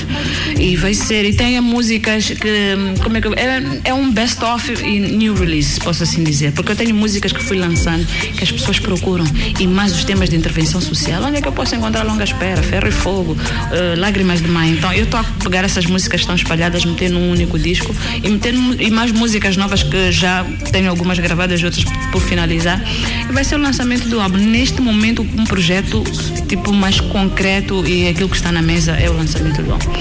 [0.57, 4.99] E vai ser, e tem músicas que, como é que é, é um best-of e
[4.99, 6.51] new release, posso assim dizer.
[6.53, 9.25] Porque eu tenho músicas que fui lançando que as pessoas procuram
[9.59, 11.20] e mais os temas de intervenção social.
[11.23, 13.37] Onde é que eu posso encontrar Longa Espera, Ferro e Fogo,
[13.71, 14.71] eh, Lágrimas de Mãe?
[14.71, 18.53] Então eu estou a pegar essas músicas estão espalhadas, meter num único disco e meter
[18.53, 22.81] mu- e mais músicas novas que já tenho algumas gravadas e outras por finalizar.
[23.29, 24.37] E vai ser o lançamento do álbum.
[24.37, 26.03] Neste momento, um projeto
[26.47, 29.91] tipo mais concreto e aquilo que está na mesa é o lançamento do álbum.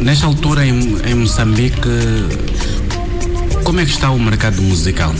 [0.00, 1.80] Nesta altura em, em Moçambique,
[3.66, 5.12] como é que está o mercado musical?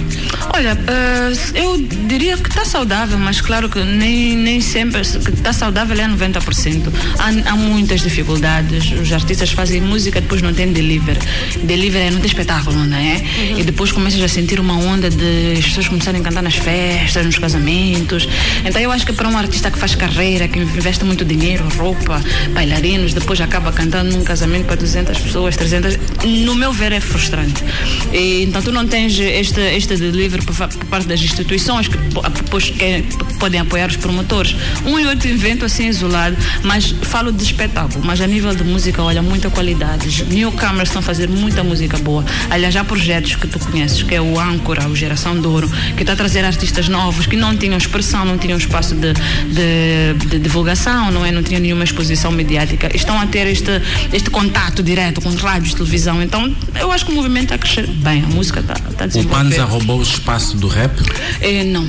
[0.54, 5.52] Olha, eh, eu diria que está saudável, mas claro que nem, nem sempre que está
[5.52, 6.92] saudável é 90%.
[7.18, 8.92] Há, há muitas dificuldades.
[8.92, 11.18] Os artistas fazem música, depois não tem delivery.
[11.64, 13.20] Delivery é não tem espetáculo, não é?
[13.58, 17.26] E depois começas a sentir uma onda de as pessoas começarem a cantar nas festas,
[17.26, 18.28] nos casamentos.
[18.64, 22.22] Então eu acho que para um artista que faz carreira, que investe muito dinheiro, roupa,
[22.54, 25.98] bailarinos, depois acaba cantando num casamento para 200 pessoas, 300,
[26.44, 27.64] no meu ver é frustrante.
[28.12, 32.70] E, então tu não tens este, este delivery por, por parte das instituições que depois
[32.70, 33.04] que
[33.38, 34.54] podem apoiar os promotores.
[34.84, 39.02] Um e outro invento assim isolado, mas falo de espetáculo, mas a nível de música,
[39.02, 40.08] olha, muita qualidade.
[40.08, 42.24] Os Newcomers estão a fazer muita música boa.
[42.50, 46.02] Aliás, há projetos que tu conheces, que é o Âncora, o Geração de Ouro, que
[46.02, 50.38] está a trazer artistas novos que não tinham expressão, não tinham espaço de, de, de
[50.38, 51.30] divulgação, não é?
[51.30, 52.90] Não tinham nenhuma exposição mediática.
[52.94, 53.70] Estão a ter este,
[54.12, 56.22] este contato direto com rádios, televisão.
[56.22, 59.24] Então, eu acho que o movimento está a crescer bem, a música está, a O.
[59.24, 60.92] Panza roubou o espaço do rap?
[61.40, 61.88] Eh, não.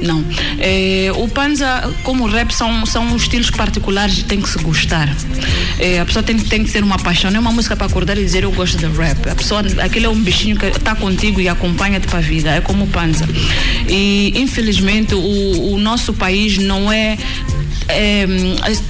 [0.00, 0.24] Não.
[0.58, 5.14] Eh, o Panza, como o rap, são, são estilos particulares e tem que se gostar.
[5.78, 7.30] Eh, a pessoa tem, tem que ter uma paixão.
[7.30, 9.28] Não é uma música para acordar e dizer eu gosto de rap.
[9.28, 12.50] A pessoa, aquele é um bichinho que está contigo e acompanha-te para a vida.
[12.50, 13.28] É como o Panza.
[13.88, 17.16] E, infelizmente, o, o nosso país não é
[17.88, 18.26] é,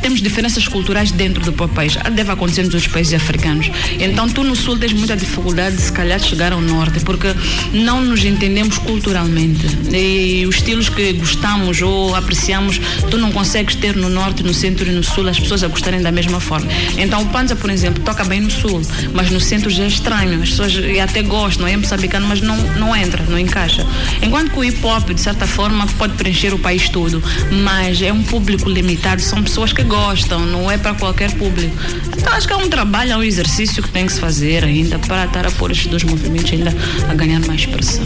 [0.01, 1.97] temos diferenças culturais dentro do próprio país.
[2.13, 3.71] Deve acontecer nos outros países africanos.
[3.99, 7.35] Então, tu no sul tens muita dificuldade de, se calhar, de chegar ao norte, porque
[7.73, 9.67] não nos entendemos culturalmente.
[9.93, 14.89] E os estilos que gostamos ou apreciamos, tu não consegues ter no norte, no centro
[14.89, 16.71] e no sul as pessoas a gostarem da mesma forma.
[16.97, 20.43] Então, o Panza, por exemplo, toca bem no sul, mas no centro já é estranho.
[20.43, 23.87] As pessoas até gostam, é moçambicano, mas não, não entra, não encaixa.
[24.23, 27.23] Enquanto que o hip hop, de certa forma, pode preencher o país todo,
[27.65, 31.75] mas é um público limitado, são pessoas que gostam, não é para qualquer público.
[32.19, 34.99] Então acho que é um trabalho, é um exercício que tem que se fazer ainda
[34.99, 36.75] para estar a pôr estes dois movimentos ainda
[37.09, 38.05] a ganhar mais expressão.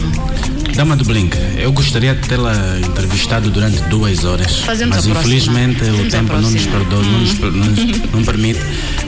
[0.75, 4.59] Dama do Blink, eu gostaria de tê-la entrevistado durante duas horas.
[4.59, 8.59] Fazemos mas infelizmente o tempo não nos perdoa, não, nos, não, nos- não permite.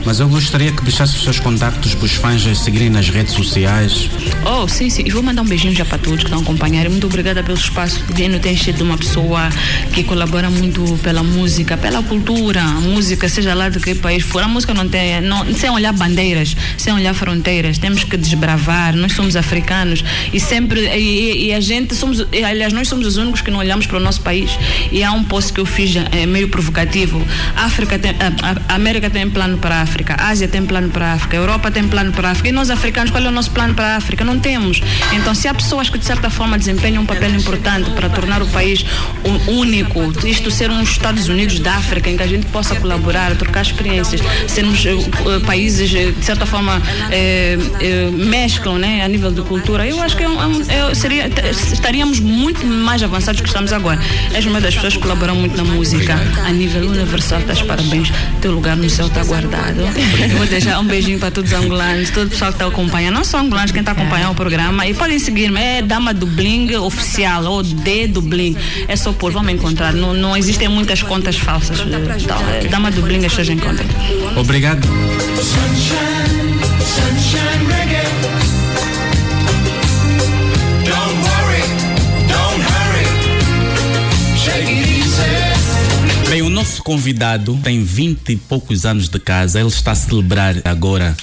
[0.04, 3.34] Mas eu gostaria que deixasse os seus contactos para os fãs a seguirem nas redes
[3.34, 4.10] sociais.
[4.44, 5.04] Oh, sim, sim.
[5.10, 6.88] Vou mandar um beijinho já para todos que estão a acompanhar.
[6.88, 8.02] Muito obrigada pelo espaço.
[8.14, 9.48] Dino tem sido uma pessoa
[9.92, 12.62] que colabora muito pela música, pela cultura.
[12.62, 16.56] Música, seja lá de que país for, a música não tem, não, sem olhar bandeiras,
[16.76, 17.78] sem olhar fronteiras.
[17.78, 18.96] Temos que desbravar.
[18.96, 23.16] Nós somos africanos e sempre, e, e a gente somos, e, aliás, nós somos os
[23.16, 24.50] únicos que não olhamos para o nosso país.
[24.90, 27.24] E há um post que eu fiz é, meio provocativo.
[27.56, 31.06] África tem, a, a América tem plano para a África, a Ásia tem plano para
[31.06, 32.48] a África, a Europa tem plano para a África.
[32.48, 34.24] E nós africanos, qual é o nosso plano para a África?
[34.24, 34.80] Não temos.
[35.12, 38.46] Então, se há pessoas que de certa forma desempenham um papel importante para tornar o
[38.46, 38.84] país
[39.48, 43.62] único, isto ser uns Estados Unidos da África em que a gente possa colaborar, trocar
[43.62, 49.86] experiências, sermos uh, países de certa forma uh, uh, mesclam, né, a nível de cultura.
[49.86, 51.30] Eu acho que é um, é, seria,
[51.72, 54.00] estaríamos muito mais avançados que estamos agora.
[54.34, 57.40] És uma das pessoas que colaboram muito na música a nível universal.
[57.40, 58.12] Estás parabéns.
[58.40, 59.81] Teu lugar no céu está guardado.
[60.30, 63.14] Eu vou deixar um beijinho para todos os angolanos, todo o pessoal que está acompanhando,
[63.14, 64.86] não só angolanos, quem está acompanhando o programa.
[64.86, 68.56] E podem seguir-me, é Dama do Bling Oficial ou D do Bling.
[68.88, 69.92] É só por, vamos encontrar.
[69.92, 71.80] Não, não existem muitas contas falsas.
[71.80, 73.86] Então, é Dama do Bling, as pessoas encontram.
[74.36, 74.86] Obrigado.
[75.36, 78.31] Sunshine, sunshine reggae.
[86.62, 89.58] Nosso convidado tem 20 e poucos anos de casa.
[89.58, 91.16] Ele está a celebrar agora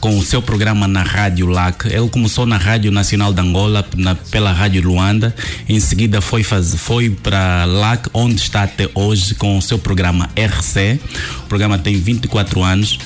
[0.00, 1.84] com o seu programa na Rádio LAC.
[1.84, 5.36] Ele começou na Rádio Nacional de Angola, na, pela Rádio Luanda.
[5.68, 10.98] Em seguida foi, foi para LAC, onde está até hoje com o seu programa RC.
[11.40, 12.98] O programa tem 24 anos.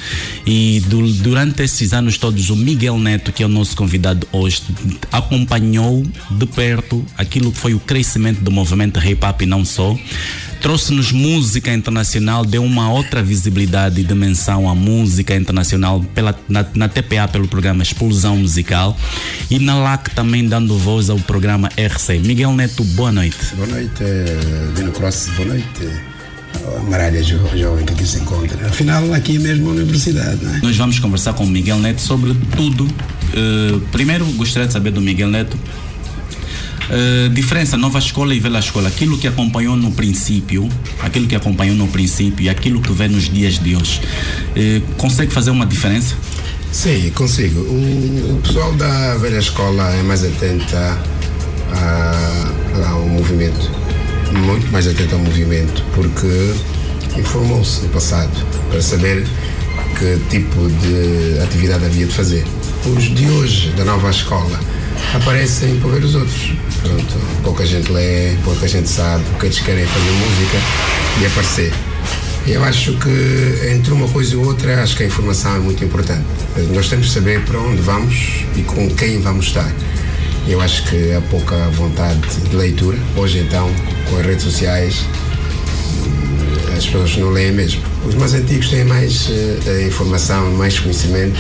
[0.47, 4.63] E du, durante esses anos todos, o Miguel Neto, que é o nosso convidado hoje,
[5.11, 9.99] acompanhou de perto aquilo que foi o crescimento do movimento hip hop e não só
[10.61, 16.89] trouxe-nos música internacional, deu uma outra visibilidade e dimensão à música internacional pela, na, na,
[16.89, 18.97] TPA pelo programa Explosão Musical
[19.51, 22.19] e na LAC também dando voz ao programa RC.
[22.19, 23.39] Miguel Neto, boa noite.
[23.57, 24.05] Boa noite,
[24.77, 25.89] Dino Cross, boa noite.
[26.77, 28.67] A Maralha jo, jovem que aqui se encontra.
[28.67, 30.61] Afinal, aqui mesmo na universidade, não é?
[30.61, 32.85] Nós vamos conversar com o Miguel Neto sobre tudo.
[32.85, 35.57] Uh, primeiro, gostaria de saber do Miguel Neto
[36.91, 38.89] Uh, diferença nova escola e velha escola.
[38.89, 40.69] Aquilo que acompanhou no princípio
[41.01, 45.33] aquilo que acompanhou no princípio e aquilo que vê nos dias de hoje uh, consegue
[45.33, 46.17] fazer uma diferença?
[46.73, 47.61] Sim consigo.
[47.61, 50.99] O, o, pessoal da velha escola é mais atenta
[52.91, 53.71] ao movimento.
[54.33, 56.55] Muito mais atento ao movimento porque
[57.19, 58.31] informou-se no passado
[58.71, 59.27] para saber
[59.99, 62.45] que tipo de atividade havia de fazer.
[62.87, 64.59] Os de hoje da nova escola
[65.15, 66.53] aparecem para ver os outros.
[66.83, 70.59] Pronto, pouca gente lê, pouca gente sabe, porque eles querem fazer música
[71.21, 71.73] e aparecer.
[72.47, 76.25] Eu acho que entre uma coisa e outra, acho que a informação é muito importante.
[76.75, 79.71] Nós temos de saber para onde vamos e com quem vamos estar.
[80.49, 82.99] Eu acho que há pouca vontade de leitura.
[83.15, 83.71] Hoje, então,
[84.09, 85.05] com as redes sociais,
[86.81, 87.83] as pessoas não leem mesmo.
[88.07, 91.39] Os mais antigos têm mais uh, informação, mais conhecimento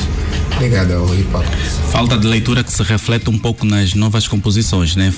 [0.60, 1.44] ligado ao hip hop.
[1.90, 5.10] Falta de leitura que se reflete um pouco nas novas composições, né?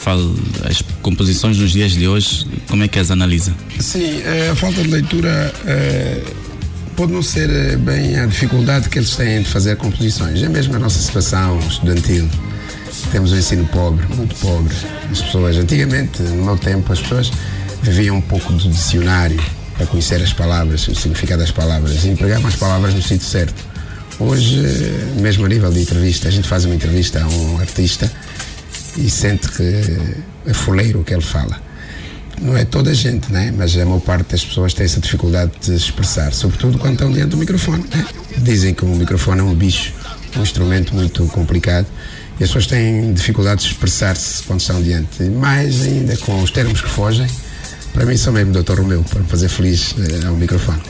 [0.65, 3.53] As composições nos dias de hoje, como é que as analisa?
[3.81, 6.23] Sim, é, a falta de leitura é,
[6.95, 10.41] pode não ser bem a dificuldade que eles têm de fazer composições.
[10.41, 12.29] É mesmo a nossa situação estudantil.
[13.11, 14.73] Temos um ensino pobre, muito pobre.
[15.11, 17.33] As pessoas, antigamente, no meu tempo, as pessoas
[17.83, 19.43] viviam um pouco do dicionário
[19.77, 23.73] para conhecer as palavras, o significado das palavras, e empregavam as palavras no sítio certo.
[24.19, 24.61] Hoje,
[25.21, 28.11] mesmo a nível de entrevista, a gente faz uma entrevista a um artista
[28.97, 29.99] e sente que
[30.47, 31.61] é fuleiro o que ele fala.
[32.41, 33.53] Não é toda a gente, né?
[33.57, 37.31] mas a maior parte das pessoas tem essa dificuldade de expressar, sobretudo quando estão diante
[37.31, 37.85] do microfone.
[37.95, 38.05] Né?
[38.39, 39.93] Dizem que o microfone é um bicho,
[40.37, 41.87] um instrumento muito complicado
[42.41, 45.23] e as pessoas têm dificuldade de expressar-se quando estão diante.
[45.25, 47.29] Mais ainda com os termos que fogem,
[47.93, 48.81] para mim sou mesmo Dr.
[48.81, 50.81] Romeu, para me fazer feliz eh, ao microfone.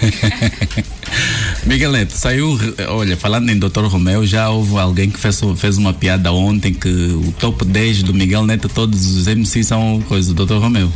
[1.66, 2.58] Miguel Neto, saiu,
[2.88, 3.84] olha, falando em Dr.
[3.84, 8.14] Romeu, já houve alguém que fez, fez uma piada ontem que o top 10 do
[8.14, 10.54] Miguel Neto, todos os MCs são coisa do Dr.
[10.54, 10.90] Romeu.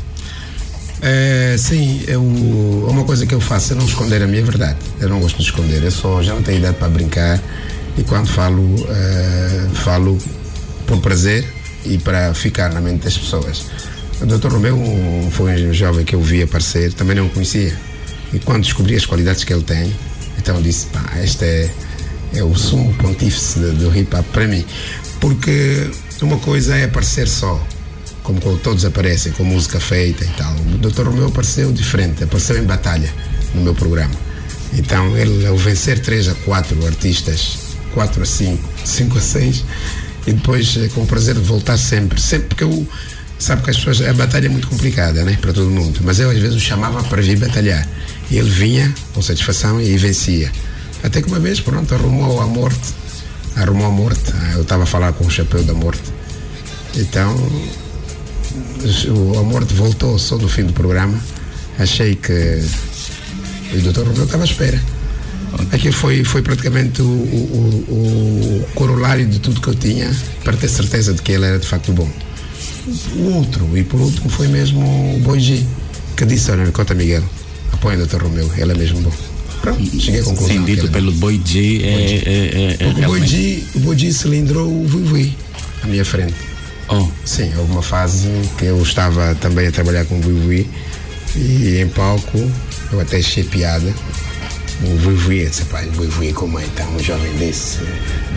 [1.03, 4.79] É, sim, eu, uma coisa que eu faço é não esconder a minha verdade.
[5.01, 7.43] Eu não gosto de esconder, eu só já não tenho idade para brincar
[7.99, 10.17] e quando falo, uh, falo
[10.87, 11.45] por prazer
[11.85, 13.67] e para ficar na mente das pessoas.
[14.23, 14.53] O Dr.
[14.53, 14.79] Romeu
[15.33, 17.77] foi um jovem que eu vi aparecer, também não o conhecia.
[18.33, 19.93] E quando descobri as qualidades que ele tem,
[20.39, 21.71] então disse, pá, este é,
[22.35, 24.65] é o sumo pontífice do hip hop para mim.
[25.21, 27.61] Porque uma coisa é aparecer só,
[28.23, 30.55] como todos aparecem, com música feita e tal.
[30.55, 31.03] O Dr.
[31.03, 33.13] Romeu apareceu diferente, apareceu em batalha
[33.53, 34.15] no meu programa.
[34.75, 37.59] Então, ele, ao vencer 3 a 4 artistas,
[37.93, 39.65] 4 a 5, 5 a 6,
[40.29, 42.87] e depois eh, com o prazer de voltar sempre, sempre porque eu
[43.43, 46.31] sabe que as pessoas, a batalha é muito complicada, né, para todo mundo, mas eu
[46.31, 47.87] às vezes o chamava para vir batalhar,
[48.31, 50.51] e ele vinha com satisfação e vencia.
[51.03, 52.95] Até que uma vez, pronto, arrumou a morte,
[53.57, 56.03] arrumou a morte, Ah, eu estava a falar com o chapéu da morte,
[56.97, 57.35] então
[59.09, 61.19] o- a morte voltou só no fim do programa,
[61.79, 62.63] achei que
[63.75, 64.81] o doutor Romeu estava à espera.
[65.71, 70.11] Aquilo foi, foi praticamente o, o, o, o corolário de tudo que eu tinha
[70.43, 72.09] para ter certeza de que ele era de facto bom.
[73.17, 74.81] O outro, e por último, foi mesmo
[75.17, 75.67] o Boigi,
[76.17, 77.23] que disse: Olha, conta, Miguel,
[77.73, 78.23] apoia o Dr.
[78.23, 79.13] Romeu, ele é mesmo bom.
[79.61, 80.57] Pronto, cheguei à conclusão.
[80.57, 84.69] Sim, dito é pelo Boy G é, é, é, é o Boigi, o Boigi cilindrou
[84.69, 85.37] o Vui
[85.83, 86.35] à minha frente.
[86.89, 87.07] Oh.
[87.25, 90.69] Sim, houve uma fase que eu estava também a trabalhar com o Vui
[91.37, 92.39] e em palco
[92.93, 93.95] eu até achei piada.
[94.85, 97.79] O Vui, disse, pai, o Vui, como é então, um jovem desse,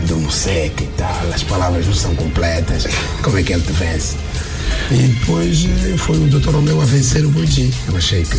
[0.06, 2.86] do Musec e tal, as palavras não são completas,
[3.20, 4.14] como é que ele te vence?
[4.90, 6.50] E depois eh, foi o Dr.
[6.50, 7.72] Romeu a vencer o Boigi.
[7.88, 8.38] Eu achei que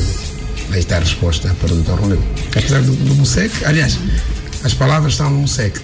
[0.72, 2.00] aí está a resposta para o Dr.
[2.00, 2.22] Romeu.
[2.56, 3.98] Apesar do, do Musec, aliás,
[4.64, 5.80] as palavras estão no Musec.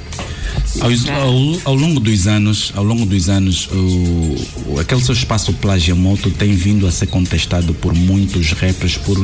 [1.12, 6.32] Ao, ao longo dos anos, ao longo dos anos, o, o- aquele seu espaço plagiamoto
[6.32, 9.18] tem vindo a ser contestado por muitos rappers, por,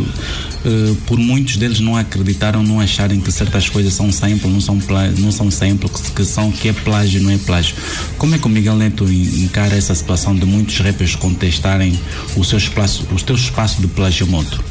[0.65, 4.77] eh, por muitos deles não acreditaram, não acharem que certas coisas são sample, não são
[5.17, 7.75] não são sample, que, que são que é plágio, não é plágio.
[8.17, 11.99] Como é que o Miguel Neto en- encara essa situação de muitos rappers contestarem
[12.35, 14.63] o seu espaço, o seu espaço de plagiamoto?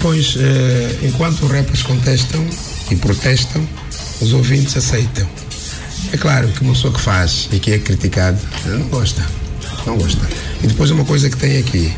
[0.00, 2.44] Pois, eh, enquanto os rappers contestam
[2.90, 3.66] e protestam,
[4.20, 5.26] os ouvintes aceitam.
[6.12, 9.26] É claro que uma pessoa que faz e que é criticado não gosta.
[9.86, 10.26] Não gosta.
[10.62, 11.92] E depois uma coisa que tem aqui: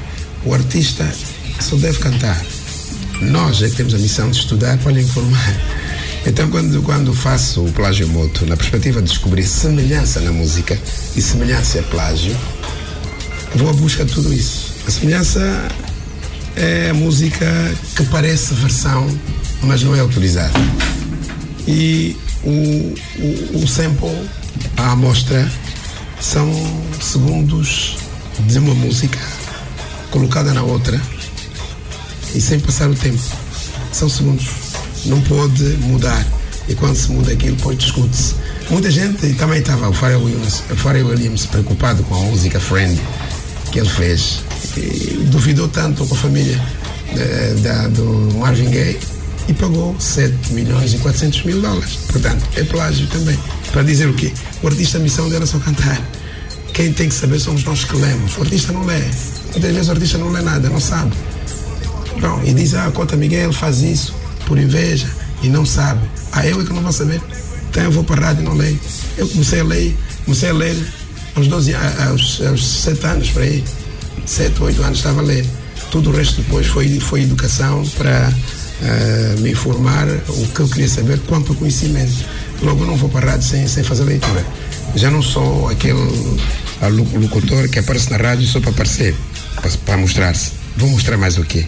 [0.44, 1.08] o artista
[1.60, 2.40] só deve cantar.
[3.20, 5.56] Nós é que temos a missão de estudar para lhe informar.
[6.26, 10.78] Então, quando, quando faço o plágio moto, na perspectiva de descobrir semelhança na música
[11.16, 12.36] e semelhança é plágio,
[13.54, 14.74] vou à busca de tudo isso.
[14.86, 15.68] A semelhança
[16.56, 17.46] é a música
[17.96, 19.08] que parece versão,
[19.62, 20.58] mas não é autorizada.
[21.66, 24.28] E o, o, o sample,
[24.76, 25.50] a amostra,
[26.20, 26.52] são
[27.00, 27.96] segundos
[28.40, 29.18] de uma música
[30.10, 31.00] colocada na outra
[32.34, 33.22] e sem passar o tempo.
[33.92, 34.46] São segundos.
[35.06, 36.26] Não pode mudar.
[36.68, 38.34] E quando se muda aquilo, depois discute-se.
[38.68, 43.00] Muita gente também estava o Pharrell Williams, o Pharrell Williams preocupado com a música Friend
[43.72, 44.42] que ele fez.
[44.76, 46.60] E duvidou tanto com a família
[47.16, 48.98] eh, da, do Marvin Gaye
[49.48, 51.98] e pagou 7 milhões e 400 mil dólares.
[52.08, 53.38] Portanto, é plágio também.
[53.72, 54.32] Para dizer o quê?
[54.62, 56.00] O artista, a missão dele é só cantar.
[56.74, 58.36] Quem tem que saber somos nós que lemos.
[58.36, 59.00] O artista não lê.
[59.52, 61.12] Muitas vezes o artista não lê nada, não sabe.
[62.20, 64.14] Bom, e diz, ah, Cota Miguel faz isso
[64.46, 65.08] por inveja
[65.42, 66.00] e não sabe.
[66.32, 67.20] Ah, eu é que não vou saber.
[67.70, 68.78] Então eu vou para a rádio e não leio.
[69.16, 70.76] Eu comecei a ler, comecei a ler
[71.36, 73.64] aos 12 a- aos, aos 7 anos, para aí.
[74.26, 75.46] 7, 8 anos estava a ler.
[75.90, 78.32] Tudo o resto depois foi, foi educação para
[78.82, 82.24] ah, me informar o que eu queria saber quanto ao conhecimento.
[82.62, 84.44] Logo não vou para a rádio sem, sem fazer leitura.
[84.94, 86.38] Já não sou aquele
[87.14, 89.14] locutor que aparece na rádio só para aparecer,
[89.56, 90.52] para, para mostrar-se.
[90.76, 91.66] Vou mostrar mais o quê?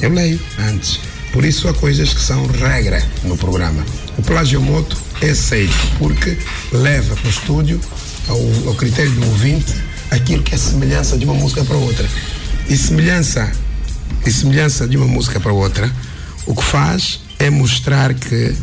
[0.00, 1.00] Eu leio antes.
[1.32, 3.84] Por isso há coisas que são regra no programa.
[4.16, 6.38] O plagiomoto é aceito porque
[6.70, 7.80] leva para o estúdio,
[8.28, 9.74] ao, ao critério do ouvinte,
[10.10, 12.08] aquilo que é semelhança de uma música para outra.
[12.68, 13.50] E semelhança,
[14.24, 15.90] e semelhança de uma música para outra,
[16.46, 18.54] o que faz é mostrar que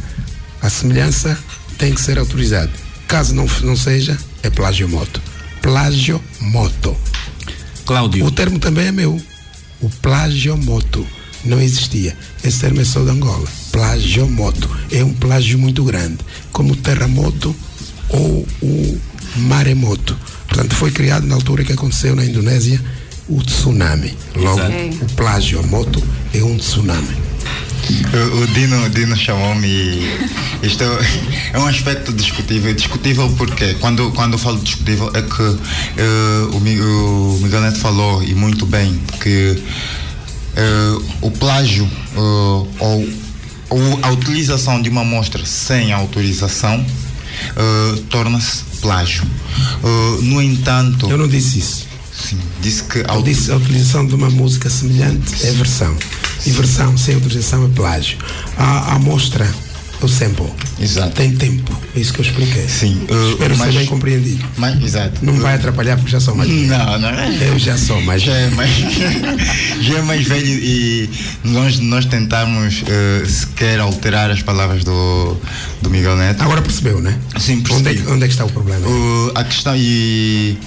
[0.62, 1.38] a semelhança
[1.78, 2.72] tem que ser autorizada.
[3.08, 5.22] Caso não, não seja, é plagiomoto.
[5.62, 6.96] Plagiomoto.
[7.86, 8.26] Cláudio.
[8.26, 9.20] O termo também é meu.
[9.82, 11.06] O plagiomoto
[11.44, 12.16] não existia.
[12.44, 13.48] Esse termo é só de Angola.
[13.72, 14.70] Plagiomoto.
[14.92, 16.20] É um plágio muito grande,
[16.52, 17.56] como o terremoto
[18.10, 19.02] ou o
[19.38, 20.18] maremoto.
[20.48, 22.80] Portanto, foi criado na altura que aconteceu na Indonésia
[23.28, 24.16] o tsunami.
[24.36, 25.06] Logo, Exato.
[25.06, 26.04] o plagiomoto
[26.34, 27.31] é um tsunami.
[28.14, 30.02] O, o Dino, o Dino chamou-me
[30.64, 30.84] isto
[31.54, 32.74] é um aspecto discutível.
[32.74, 35.58] Discutível porque, quando, quando eu falo discutível, é que
[35.98, 39.62] eh, o, o Miguel Neto falou, e muito bem, que
[40.56, 43.10] eh, o plágio eh, ou,
[43.70, 46.86] ou a utilização de uma amostra sem autorização
[48.10, 49.24] torna-se plágio.
[50.22, 51.10] No entanto.
[51.10, 51.88] Eu não disse isso.
[52.14, 53.00] Sim, disse que.
[53.00, 55.98] Eu disse a utilização de uma música semelhante é versão.
[56.46, 58.18] E versão sem autorização é plágio.
[58.58, 59.48] A, amostra
[60.02, 60.48] o sample.
[60.80, 61.12] Exato.
[61.12, 61.80] Tem tempo.
[61.96, 62.68] É isso que eu expliquei.
[62.68, 63.02] Sim.
[63.30, 64.44] Espero mas- ser bem compreendido.
[64.58, 65.24] Mas, exato.
[65.24, 66.68] Não me vai atrapalhar porque já sou mais velho.
[66.68, 67.10] Não, não.
[67.42, 68.72] Eu já sou mais já é mais,
[69.82, 71.10] já é mais velho e
[71.44, 75.38] nós, nós tentamos eh, sequer alterar as palavras do,
[75.82, 76.42] do Miguel Neto.
[76.42, 77.18] Agora percebeu, né?
[77.40, 78.88] Sim, Onde é, onde é que está o problema?
[78.88, 80.58] Uh, a questão e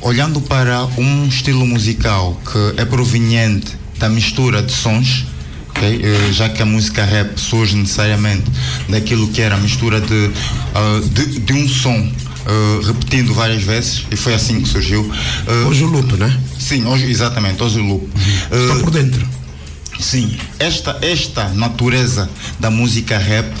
[0.00, 5.24] olhando para um estilo musical que é proveniente da mistura de sons,
[5.68, 5.96] ok?
[5.96, 8.50] Uh, já que a música rap surge necessariamente
[8.88, 14.04] daquilo que era a mistura de, uh, de, de um som uh, repetindo várias vezes
[14.10, 15.08] e foi assim que surgiu.
[15.68, 16.36] Hoje o loop, né?
[16.58, 18.08] Sim, hoje, exatamente, hoje o loop.
[18.50, 19.24] Estou por dentro.
[20.00, 22.28] Sim, esta, esta natureza
[22.58, 23.54] da música rap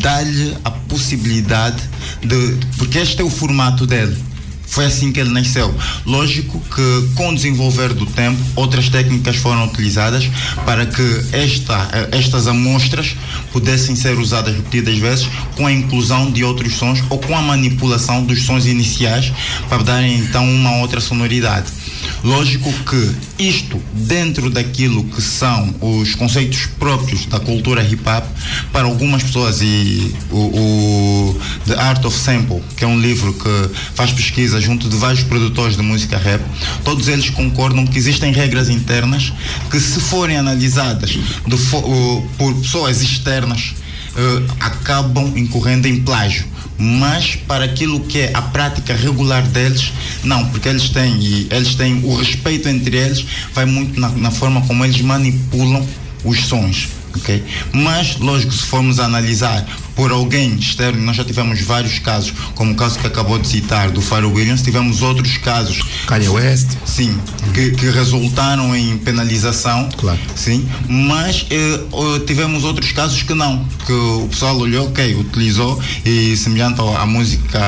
[0.00, 1.80] dá-lhe a possibilidade
[2.20, 2.58] de.
[2.76, 4.31] Porque este é o formato dele.
[4.72, 5.72] Foi assim que ele nasceu.
[6.06, 10.30] Lógico que, com o desenvolver do tempo, outras técnicas foram utilizadas
[10.64, 13.14] para que esta, estas amostras
[13.52, 18.24] pudessem ser usadas repetidas vezes com a inclusão de outros sons ou com a manipulação
[18.24, 19.30] dos sons iniciais
[19.68, 21.81] para darem então uma outra sonoridade.
[22.24, 28.24] Lógico que isto, dentro daquilo que são os conceitos próprios da cultura hip hop,
[28.72, 33.70] para algumas pessoas, e o, o The Art of Sample, que é um livro que
[33.94, 36.40] faz pesquisa junto de vários produtores de música rap,
[36.84, 39.32] todos eles concordam que existem regras internas
[39.70, 43.74] que, se forem analisadas de fo- o- por pessoas externas,
[44.16, 46.44] eh, acabam incorrendo em plágio.
[46.78, 49.92] Mas para aquilo que é a prática regular deles,
[50.24, 54.30] não, porque eles têm e eles têm o respeito entre eles, vai muito na, na
[54.30, 55.86] forma como eles manipulam
[56.24, 56.88] os sons.
[57.18, 57.44] Ok?
[57.72, 62.74] Mas, lógico, se formos analisar por alguém externo, nós já tivemos vários casos, como o
[62.74, 65.82] caso que acabou de citar do Pharrell Williams, tivemos outros casos.
[66.06, 66.68] Kanye West.
[66.84, 67.18] Sim,
[67.52, 69.88] que, que resultaram em penalização.
[69.96, 70.18] Claro.
[70.34, 71.80] Sim, mas eh,
[72.26, 77.58] tivemos outros casos que não, que o pessoal olhou, ok, utilizou e semelhante à música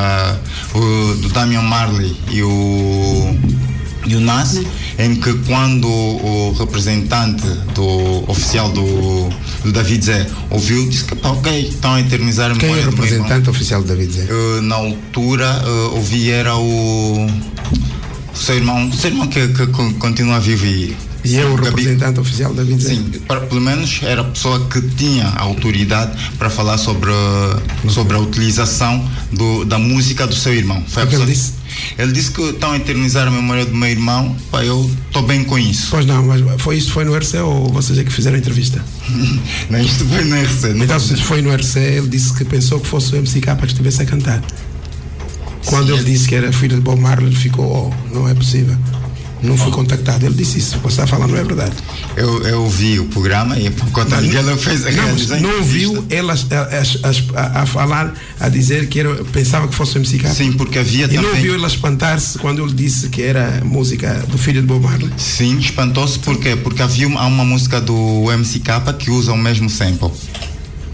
[0.74, 3.36] eh, do Damian Marley e o
[4.07, 4.57] e o Nas,
[4.98, 9.28] em que quando o representante do oficial do,
[9.64, 12.88] do David Zé ouviu, disse que pá, ok, estão a eternizar a Quem é memória
[12.88, 13.22] o do meu irmão.
[13.22, 14.26] representante oficial do David Zé?
[14.28, 19.66] Eh, na altura eh, ouvi era o, o seu irmão, o seu irmão que, que
[19.68, 22.91] con- continua vivo e E é o Gabi- representante oficial do David Zé?
[22.91, 27.11] Sim, para- pelo menos era a pessoa que tinha a autoridade para falar sobre,
[27.89, 30.83] sobre a utilização do, da música do seu irmão.
[30.87, 31.53] Foi O que ele disse?
[31.99, 34.37] Ele disse que estão a eternizar a memória do meu irmão.
[34.51, 35.89] Pá, eu estou bem com isso.
[35.91, 38.85] Pois não, mas foi isso foi no RC ou vocês é que fizeram a entrevista?
[39.70, 40.68] Não, isto foi no RC.
[40.75, 43.66] não Então, se foi no RC, ele disse que pensou que fosse o MCK que
[43.66, 44.43] estivesse a cantar.
[45.66, 48.77] Quando ele disse que era filho de Bob Marley, ele ficou, oh, não é possível.
[49.45, 50.24] Não fui contactado.
[50.26, 50.76] Ele disse isso.
[50.76, 51.72] O que você está falando não é verdade.
[52.16, 56.05] Eu, eu vi o programa e por conta de ele fez a não, não ouviu
[56.11, 60.28] elas a, a- a- falar, a dizer que era, pensava que fosse o MCK?
[60.34, 64.12] Sim, porque havia E não também- ouviu ela espantar-se quando ele disse que era música
[64.30, 65.11] do filho de Bob Marley?
[65.18, 66.57] Sim, espantou-se por quê?
[66.57, 70.11] Porque havia uma, há uma música do MCK que usa o mesmo sample.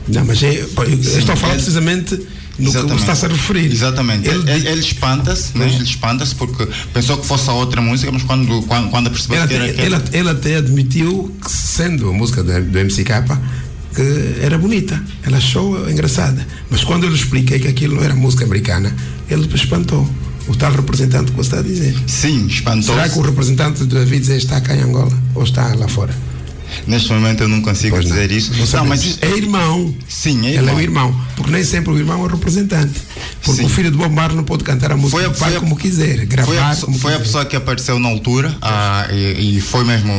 [0.09, 0.69] Não, mas é, eu
[1.03, 2.21] Sim, estou a falar ele- precisamente
[2.61, 3.71] no que está a referir.
[3.71, 4.29] Exatamente.
[4.29, 5.67] Ele, ele, ele espanta-se, né?
[5.67, 9.49] Ele espanta-se porque pensou que fosse a outra música, mas quando, quando, quando percebeu Ele
[9.49, 10.05] que era até, aquela.
[10.13, 13.05] ele, até admitiu que, sendo a música do, do MCK,
[13.95, 15.03] que era bonita.
[15.23, 16.47] Ela achou engraçada.
[16.71, 18.95] Mas quando eu lhe expliquei que aquilo não era música americana,
[19.29, 20.09] ele espantou.
[20.49, 21.97] O tal representante que você está a dizer.
[22.07, 22.93] Sim, espantou-se.
[22.93, 25.17] Será que o representante do David Zé está cá em Angola?
[25.35, 26.13] Ou está lá fora?
[26.87, 28.53] Neste momento eu não consigo dizer isso.
[28.57, 29.95] Não Não, mas é irmão.
[30.09, 30.77] Sim, é Ele é irmão.
[30.77, 31.21] o irmão.
[31.37, 33.01] Porque nem sempre o irmão é o representante.
[33.43, 33.67] Porque Sim.
[33.67, 35.57] o filho de Bob Marley não pode cantar a música Foi a- do pai foi
[35.57, 37.25] a- como quiser, Foi, a, gravar pessoa- como foi a quiser.
[37.27, 40.13] pessoa que apareceu na altura ah, e, e foi mesmo.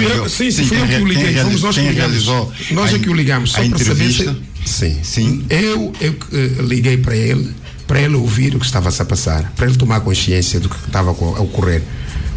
[0.00, 1.32] Eu, sim, sim, quem eu que o liguei.
[1.34, 4.12] quem Fomos nós que realizou Nós a é que o ligamos, só a para saber
[4.12, 4.36] se.
[4.66, 4.98] Sim.
[5.02, 5.44] Sim.
[5.48, 7.54] Eu, eu eh, liguei para ele,
[7.86, 11.10] para ele ouvir o que estava-se a passar, para ele tomar consciência do que estava
[11.10, 11.82] a a ocorrer.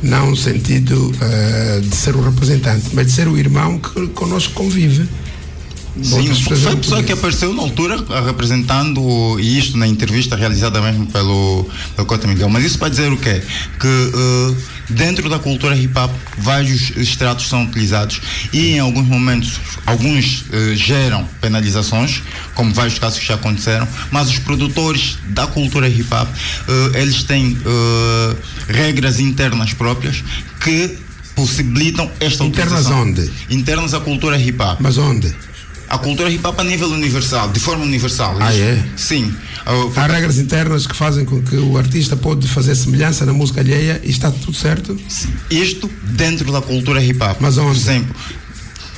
[0.03, 4.53] Não no sentido eh, de ser o representante, mas de ser o irmão que connosco
[4.53, 5.07] convive.
[6.01, 10.81] Sim, foi a pessoa que apareceu na altura ah, representando e isto na entrevista realizada
[10.81, 12.49] mesmo pelo, pelo Cota Miguel.
[12.49, 13.41] Mas isso para dizer o quê?
[13.79, 14.55] Que eh,
[14.91, 18.21] dentro da cultura hip hop vários extratos são utilizados
[18.53, 22.21] e em alguns momentos alguns eh, geram penalizações,
[22.55, 26.27] como vários casos que já aconteceram, mas os produtores da cultura hip hop
[26.67, 28.35] eh, eles têm eh,
[28.67, 30.23] regras internas próprias
[30.63, 30.97] que
[31.35, 33.01] possibilitam esta Internas utilização.
[33.01, 33.31] onde?
[33.49, 34.77] Internas à cultura hip hop.
[34.79, 35.33] Mas onde?
[35.91, 38.37] A cultura hip hop a nível universal, de forma universal.
[38.39, 38.81] Ah, é?
[38.95, 39.25] Sim.
[39.67, 43.59] Uh, Há regras internas que fazem com que o artista pode fazer semelhança na música
[43.59, 44.97] alheia e está tudo certo?
[45.49, 47.37] Isto dentro da cultura hip hop.
[47.41, 47.71] Mas onde?
[47.71, 48.15] Por exemplo,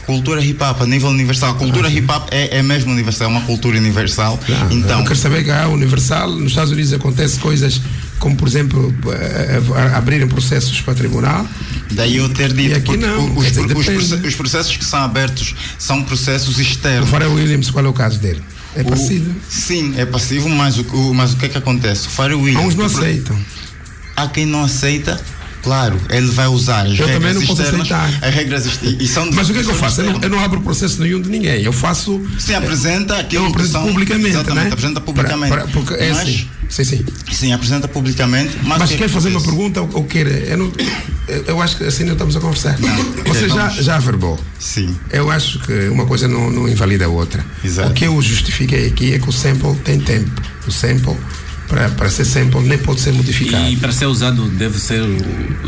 [0.05, 1.51] Cultura hip hop a nível universal.
[1.51, 4.37] A cultura hip hop é, é mesmo universal, é uma cultura universal.
[4.69, 7.81] então, Eu quero saber que há universal, nos Estados Unidos acontece coisas
[8.23, 8.93] como, por exemplo,
[9.93, 11.45] abrirem processos para tribunal.
[11.91, 15.53] Daí eu ter dito E aqui não, os, dizer, os os processos que são abertos
[15.77, 17.09] são processos O externos.
[17.09, 18.41] Pharrell Williams, qual é o caso dele?
[18.77, 19.35] É O- parecido.
[19.49, 22.07] Sim, é passivo, mas o, o- mas o que é que acontece?
[22.07, 22.65] O Pharrell Williams.
[22.67, 23.37] Uns não o aceitam.
[24.15, 25.19] Há quem não aceita,
[25.63, 27.91] claro, ele vai usar as Eu regras também não posso externas.
[27.91, 28.27] aceitar.
[28.27, 28.79] As regras.
[28.83, 30.01] E são Mas o que é que eu faço?
[30.01, 31.61] Eu não, eu não abro processo nenhum de ninguém.
[31.63, 32.21] Eu faço.
[32.37, 34.71] Sim, apresenta aquilo eu que apresento são- publicamente, Exatamente, né?
[34.73, 35.71] apresenta publicamente.
[35.71, 36.47] Porque é Mas- assim.
[36.69, 37.05] Sim, sim.
[37.31, 38.57] Sim, apresenta publicamente.
[38.63, 40.25] Mas, Mas que é quer que fazer uma pergunta ou, ou quer?
[40.25, 40.71] Eu, não,
[41.47, 42.75] eu- acho que assim não estamos a conversar.
[43.27, 44.39] Você já, já averbou.
[44.59, 44.95] Sim.
[45.11, 47.45] Eu acho que uma coisa não, não invalida a outra.
[47.63, 47.89] Exato.
[47.89, 50.31] O que eu justifiquei aqui é que o sample tem tempo.
[50.67, 51.15] O sample,
[51.73, 53.67] para, ser sample, nem pode ser modificado.
[53.69, 55.01] E para ser usado, deve ser,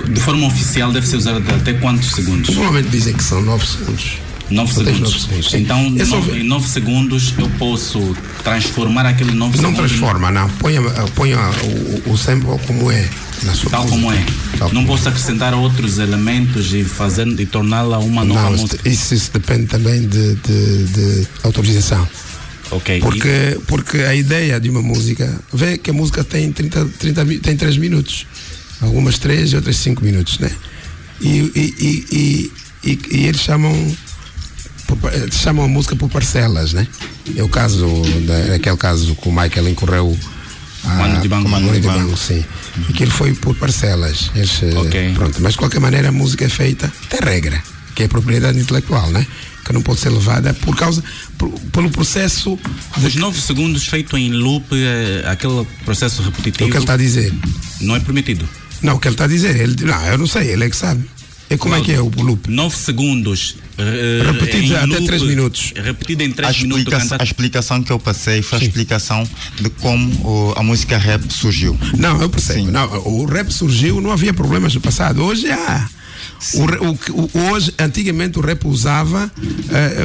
[0.09, 2.53] de forma oficial, deve ser usado até quantos segundos?
[2.55, 4.11] Normalmente dizem que são 9 segundos.
[4.47, 5.53] 9 Só tens segundos.
[5.55, 9.91] Então, É só nove- em 9 segundos, eu posso transformar aquele 9 Não segundos.
[9.91, 10.47] transforma, não.
[10.49, 10.81] Ponha,
[11.15, 11.39] ponha
[12.05, 13.09] o, o sample como é.
[13.43, 13.99] Na sua Tal música.
[13.99, 14.25] como é.
[14.73, 18.87] não posso acrescentar outros elementos e, fazer, e torná-la uma nova Não, música.
[18.87, 22.07] isso, isso depende também de, de- de autorização.
[22.71, 22.99] Ok.
[22.99, 27.39] Porque, porque a ideia de uma música, vê que a música tem 30, 30 mi-
[27.39, 28.25] tem 3 minutos,
[28.81, 30.51] algumas 3 e outras 5 minutos, né?
[31.21, 32.51] E, e, e,
[32.83, 33.71] e, e- eles chamam
[35.11, 36.87] eh, chamam a música por parcelas, né?
[37.35, 37.87] É o caso,
[38.27, 40.17] da, aquele caso que o Michael incorreu
[40.83, 41.49] a, Mano de Banco.
[41.49, 42.43] Mano de de Banco, sim.
[42.93, 44.29] Que ele foi por parcelas.
[44.35, 45.11] Eles, eh, Ok.
[45.15, 47.61] Pronto, mas de qualquer maneira a música é feita, tem regra,
[47.95, 49.25] que é propriedade intelectual, né?
[49.65, 51.03] Que não pode ser levada por causa,
[51.37, 52.59] por- pelo processo
[53.03, 56.65] Os 9 segundos feito em loop, eh, aquele processo repetitivo.
[56.65, 57.33] O que ele está a dizer?
[57.81, 58.47] Não é permitido.
[58.81, 60.75] Não, o que ele está a dizer, ele, não, eu não sei, ele é que
[60.75, 61.03] sabe.
[61.49, 62.49] E como é que é o loop?
[62.49, 63.57] 9 segundos.
[63.77, 65.73] eh, Repetido em até loop, três minutos.
[65.75, 67.11] Repetido em A, 3 minutos.
[67.19, 69.27] a explicação que eu passei foi a explicação
[69.61, 71.77] de como o- a música rap surgiu.
[71.97, 72.71] Não, eu percebo.
[72.71, 75.23] Não, o rap surgiu, não havia problemas no passado.
[75.23, 75.87] Hoje há.
[76.53, 79.31] O, o o- hoje, antigamente o rap usava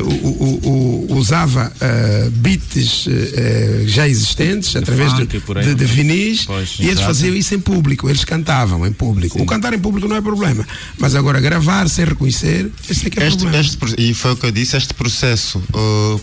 [0.03, 5.65] o, o- o- usava eh, beats eh, já existentes através de, funk, por aí.
[5.67, 7.07] de, de vinis Pois, e eles exato.
[7.07, 9.41] faziam isso em público, eles cantavam em público.
[9.41, 10.67] O cantar em público não é problema,
[10.99, 13.61] mas agora gravar sem reconhecer, esse é que é Este, problema.
[13.65, 16.21] este e foi o que eu disse, este processo uh, uh,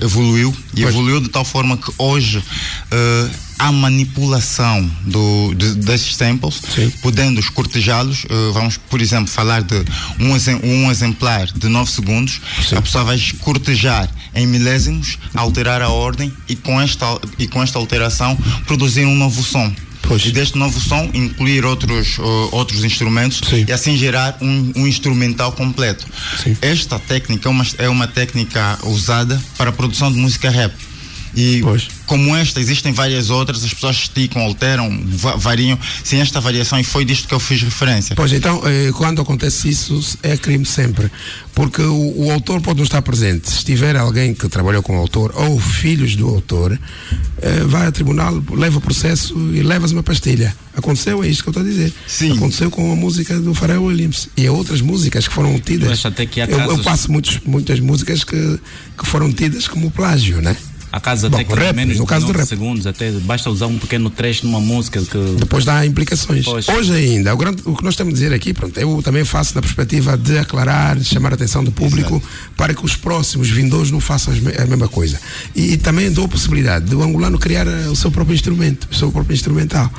[0.00, 6.60] evoluiu e evoluiu de tal forma que hoje uh, há manipulação do, de- desses samples,
[7.02, 8.24] podendo escortejá-los.
[8.24, 9.76] Uh, vamos, por exemplo, falar de
[10.20, 12.40] um, exem- um exemplar de 9 segundos,
[12.76, 17.06] a pessoa vai escortejar em milésimos, alterar a ordem e com esta,
[17.38, 19.72] e com esta alteração produzir um novo som.
[20.28, 25.52] E deste novo som incluir outros, uh, outros instrumentos e assim gerar um, um instrumental
[25.52, 26.06] completo.
[26.60, 30.72] Esta técnica é uma, é uma técnica usada para a produção de música rap.
[31.36, 31.60] E
[32.06, 36.84] como esta, existem várias outras, as pessoas esticam, alteram, va- variam, sem esta variação, e
[36.84, 38.14] foi disto que eu fiz referência.
[38.14, 41.10] Pois então, eh, quando acontece isso, é crime sempre.
[41.54, 43.50] Porque o, o autor pode não estar presente.
[43.50, 46.78] Se tiver alguém que trabalhou com o autor ou filhos do autor,
[47.40, 50.54] eh, vai a tribunal, leva o processo e levas uma pastilha.
[50.76, 51.92] Aconteceu, é isto que eu estou a dizer.
[52.32, 55.88] Aconteceu com a música do Pharrell Williams e outras músicas que foram tidas.
[56.50, 58.58] Eu eu, passo muitos, muitas músicas que,
[58.98, 60.56] que foram tidas como plágio, né?
[60.96, 62.46] Há casos Bom, até que rap, menos no de caso 9 rap.
[62.48, 65.18] segundos, até basta usar um pequeno trecho numa música que.
[65.40, 66.44] Depois dá implicações.
[66.44, 66.68] Pois.
[66.68, 69.56] Hoje ainda, o, grande- o que nós temos a dizer aqui, pronto, eu também faço
[69.56, 72.22] na perspectiva de aclarar, de chamar a atenção do público
[72.56, 75.18] para que os próximos vindouros não façam a mesma coisa.
[75.52, 78.94] E, e também dou a possibilidade do angolano criar eh, o seu próprio instrumento, o
[78.94, 79.90] seu próprio instrumental.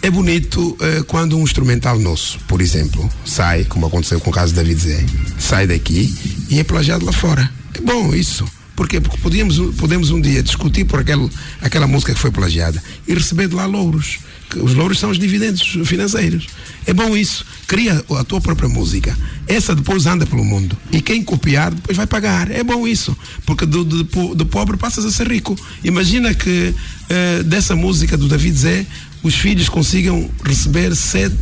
[0.00, 4.54] É bonito eh, quando um instrumental nosso, por exemplo, sai, como aconteceu com o caso
[4.54, 5.04] da David Zé,
[5.38, 6.14] sai daqui
[6.48, 7.50] e é plagiado lá fora.
[7.74, 8.46] É bom isso.
[8.80, 8.98] Porquê?
[8.98, 11.28] Porque podemos, podemos um dia discutir por aquele,
[11.60, 14.20] aquela música que foi plagiada e receber de lá louros.
[14.56, 16.46] Os louros são os dividendos financeiros.
[16.86, 17.44] É bom isso.
[17.66, 19.14] Cria a tua própria música.
[19.46, 20.78] Essa depois anda pelo mundo.
[20.90, 22.50] E quem copiar depois vai pagar.
[22.50, 23.14] É bom isso.
[23.44, 25.54] Porque do, do, do pobre passas a ser rico.
[25.84, 26.74] Imagina que
[27.10, 28.86] eh, dessa música do David Zé
[29.22, 31.34] os filhos consigam receber 7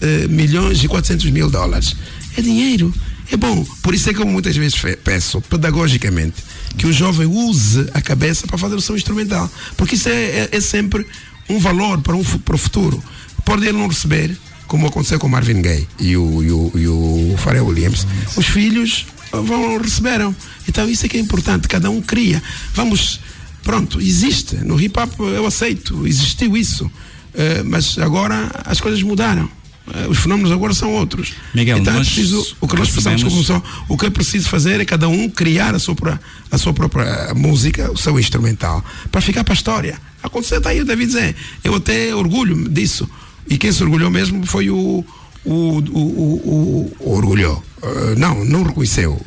[0.00, 1.94] eh, milhões e 400 mil dólares.
[2.36, 2.92] É dinheiro.
[3.30, 3.64] É bom.
[3.80, 6.42] Por isso é que eu muitas vezes peço, pedagogicamente,
[6.76, 9.50] que o jovem use a cabeça para fazer o seu instrumental.
[9.76, 11.06] Porque isso é, é- é sempre
[11.48, 13.02] um valor para, um, para o futuro.
[13.44, 17.34] Pode ele não receber, como aconteceu com Marvin Gaye e o, e o, e o
[17.38, 18.06] Pharrell Williams,
[18.36, 20.34] os filhos vão receberam.
[20.68, 22.42] Então isso é que é importante, cada um cria.
[22.74, 23.20] Vamos,
[23.62, 24.56] pronto, existe.
[24.56, 26.90] No hip hop eu aceito, existiu isso.
[27.34, 29.48] Eh, mas agora as coisas mudaram.
[29.94, 31.32] Eh, os fenómenos agora são outros.
[31.54, 34.48] Miguel, então, é nós preciso, o que nós precisamos, como só, o que é preciso
[34.48, 36.20] fazer é cada um criar a sua, própria-
[36.50, 39.98] a sua própria música, o seu instrumental, para ficar para a história.
[40.22, 41.34] Aconteceu, está aí o David Zé.
[41.64, 43.08] Eu até orgulho disso.
[43.48, 45.04] E quem se orgulhou mesmo foi o.
[45.42, 47.64] O, o, o, o, o orgulhou.
[47.82, 49.18] Eh, não, não reconheceu.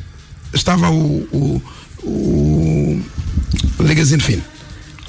[0.52, 1.26] Estava o.
[1.32, 1.62] o,
[2.04, 3.02] o
[3.80, 4.42] Legazine Fino.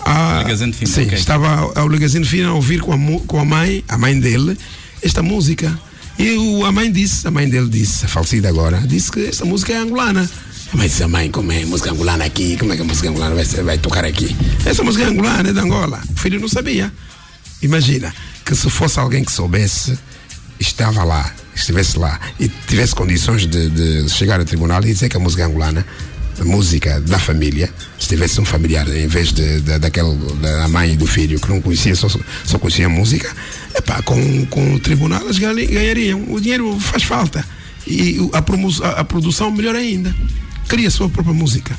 [0.03, 1.17] Ah, Legazine Fino, sim, ok.
[1.17, 4.57] estava ao Legazine Fino a ouvir com a, com a mãe, a mãe dele,
[5.05, 5.77] esta música.
[6.17, 9.73] E o, a mãe disse, a mãe dele disse, falecida agora, disse que esta música
[9.73, 10.29] é angolana.
[10.73, 12.57] A mãe disse, a mãe, como é música angolana aqui?
[12.57, 14.35] Como é que a música angolana vai, vai tocar aqui?
[14.65, 16.01] Essa música é angolana, é de Angola.
[16.09, 16.91] O filho não sabia.
[17.61, 19.97] Imagina que se fosse alguém que soubesse,
[20.59, 25.17] estava lá, estivesse lá e tivesse condições de, de chegar ao tribunal e dizer que
[25.17, 25.85] a música é angolana,
[26.43, 30.97] música da família, se tivesse um familiar em vez de, de- daquele, da mãe e
[30.97, 32.09] do filho que não conhecia, só,
[32.43, 33.33] só conhecia a música,
[33.75, 36.23] epá, com, com o tribunal eles ganha- ganhariam.
[36.29, 37.45] O dinheiro faz falta.
[37.87, 40.13] E a, promo- a- a produção melhor ainda.
[40.67, 41.77] Cria a sua própria música.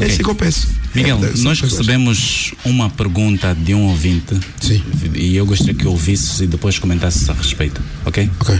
[0.00, 0.68] É isso que eu peço.
[0.94, 1.80] Miguel, É, são nós pessoas.
[1.86, 4.40] recebemos uma pergunta de um ouvinte.
[4.58, 4.82] Sim.
[5.14, 8.30] E eu gostaria que ouvisses e depois comentasses a respeito, ok?
[8.40, 8.58] Ok.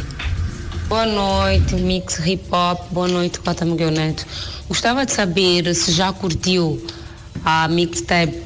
[0.93, 2.79] Boa noite, Mix Hip Hop.
[2.91, 4.27] Boa noite, Cota Miguel Neto.
[4.69, 6.87] Gostava de saber se já curtiu
[7.43, 8.43] a mixtape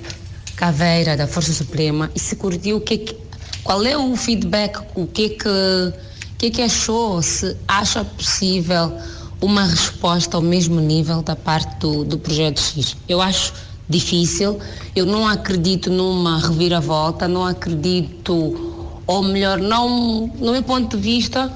[0.55, 3.17] Caveira da Força Suprema e se curtiu, o que que-
[3.65, 5.93] qual é o feedback, o que que, o
[6.39, 8.97] que que achou, se acha possível
[9.41, 12.97] uma resposta ao mesmo nível da parte do, do Projeto X.
[13.09, 13.55] Eu acho
[13.89, 14.57] difícil,
[14.95, 21.53] eu não acredito numa reviravolta, não acredito, ou melhor, não, no meu ponto de vista,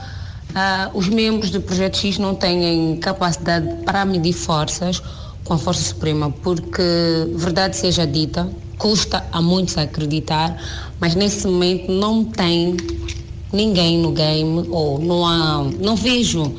[0.55, 5.03] ah, os membros do Projeto X não têm capacidade para medir forças
[5.45, 6.83] com a Força Suprema, porque,
[7.35, 8.49] verdade seja dita,
[8.79, 10.57] custa a muitos acreditar,
[11.01, 12.77] mas nesse momento não tem
[13.53, 16.55] ninguém no game, ou não há, não vejo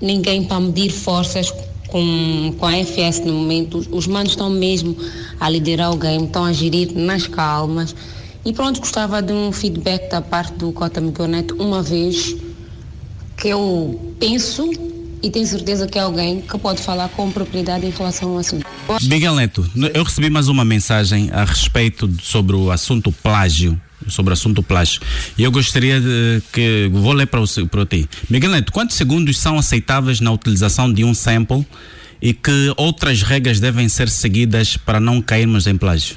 [0.00, 1.52] ninguém para medir forças
[1.88, 3.78] com, com a FS no momento.
[3.78, 4.96] Os, os manos estão mesmo
[5.40, 7.94] a liderar o game, estão a gerir nas calmas.
[8.44, 12.36] E pronto, gostava de um feedback da parte do Cota Miguel Neto, uma vez
[13.38, 14.70] que eu penso
[15.22, 18.66] e tenho certeza que é alguém que pode falar com propriedade em relação ao assunto.
[19.02, 23.80] Miguel Neto, eu recebi mais uma mensagem a respeito de- sobre o assunto plágio.
[24.06, 25.02] Sobre o assunto plágio.
[25.36, 26.88] E eu gostaria de que.
[26.92, 28.08] Vou ler para, o, para ti.
[28.30, 31.66] Miguel Neto, quantos segundos são aceitáveis na utilização de um sample
[32.22, 36.16] e que outras regras devem ser seguidas para não cairmos em plágio?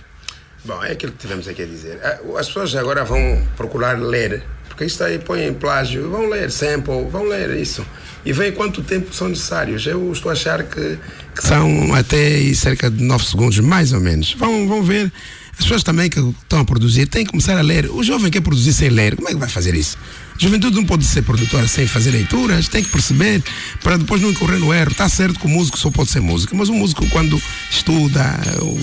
[0.63, 1.99] Bom, é aquilo que tivemos aqui a dizer.
[2.03, 4.43] Ah, As pessoas agora vão procurar ler,
[4.85, 7.85] isto aí põe em plágio, vão ler sample, vão ler isso.
[8.25, 9.85] E veem quanto tempo são necessários.
[9.85, 10.97] Eu estou a achar que,
[11.35, 14.33] que são até cerca de 9 segundos, mais ou menos.
[14.33, 15.11] Vão, vão ver.
[15.53, 17.89] As pessoas também que estão a produzir têm que começar a ler.
[17.91, 19.97] O jovem quer produzir sem ler, como é que vai fazer isso?
[20.37, 23.43] Juventude não pode ser produtora sem fazer leituras, tem que perceber
[23.83, 24.91] para depois não incorrer no erro.
[24.91, 28.39] Está certo que o músico só pode ser músico, mas o músico, quando estuda,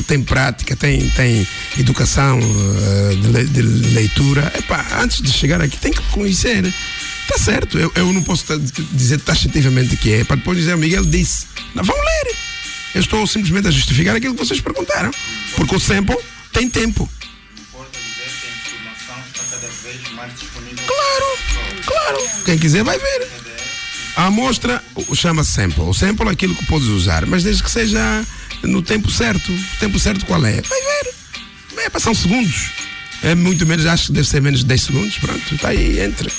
[0.07, 1.47] tem prática, tem, tem
[1.79, 6.65] educação uh, de, le- de leitura, epá, antes de chegar aqui tem que conhecer.
[7.23, 8.45] Está certo, eu, eu não posso
[8.93, 11.47] dizer taxativamente que é, para depois dizer, o Miguel disse.
[11.75, 12.35] Não, vão ler.
[12.95, 15.11] Eu estou simplesmente a justificar aquilo que vocês perguntaram.
[15.57, 16.17] Porque o sample
[16.53, 17.09] tem tempo.
[21.09, 21.39] Claro,
[21.87, 22.19] claro.
[22.45, 23.29] Quem quiser vai ver.
[24.17, 24.83] A amostra
[25.15, 25.83] chama sample.
[25.83, 28.25] O sample é aquilo que podes usar, mas desde que seja
[28.65, 29.53] no tempo certo.
[29.53, 30.61] O tempo certo qual é?
[30.61, 31.15] Vai ver.
[31.75, 32.71] Vai passar uns segundos.
[33.23, 35.19] É muito menos, acho que deve ser menos de 10 segundos.
[35.19, 36.31] Pronto, está aí, entra.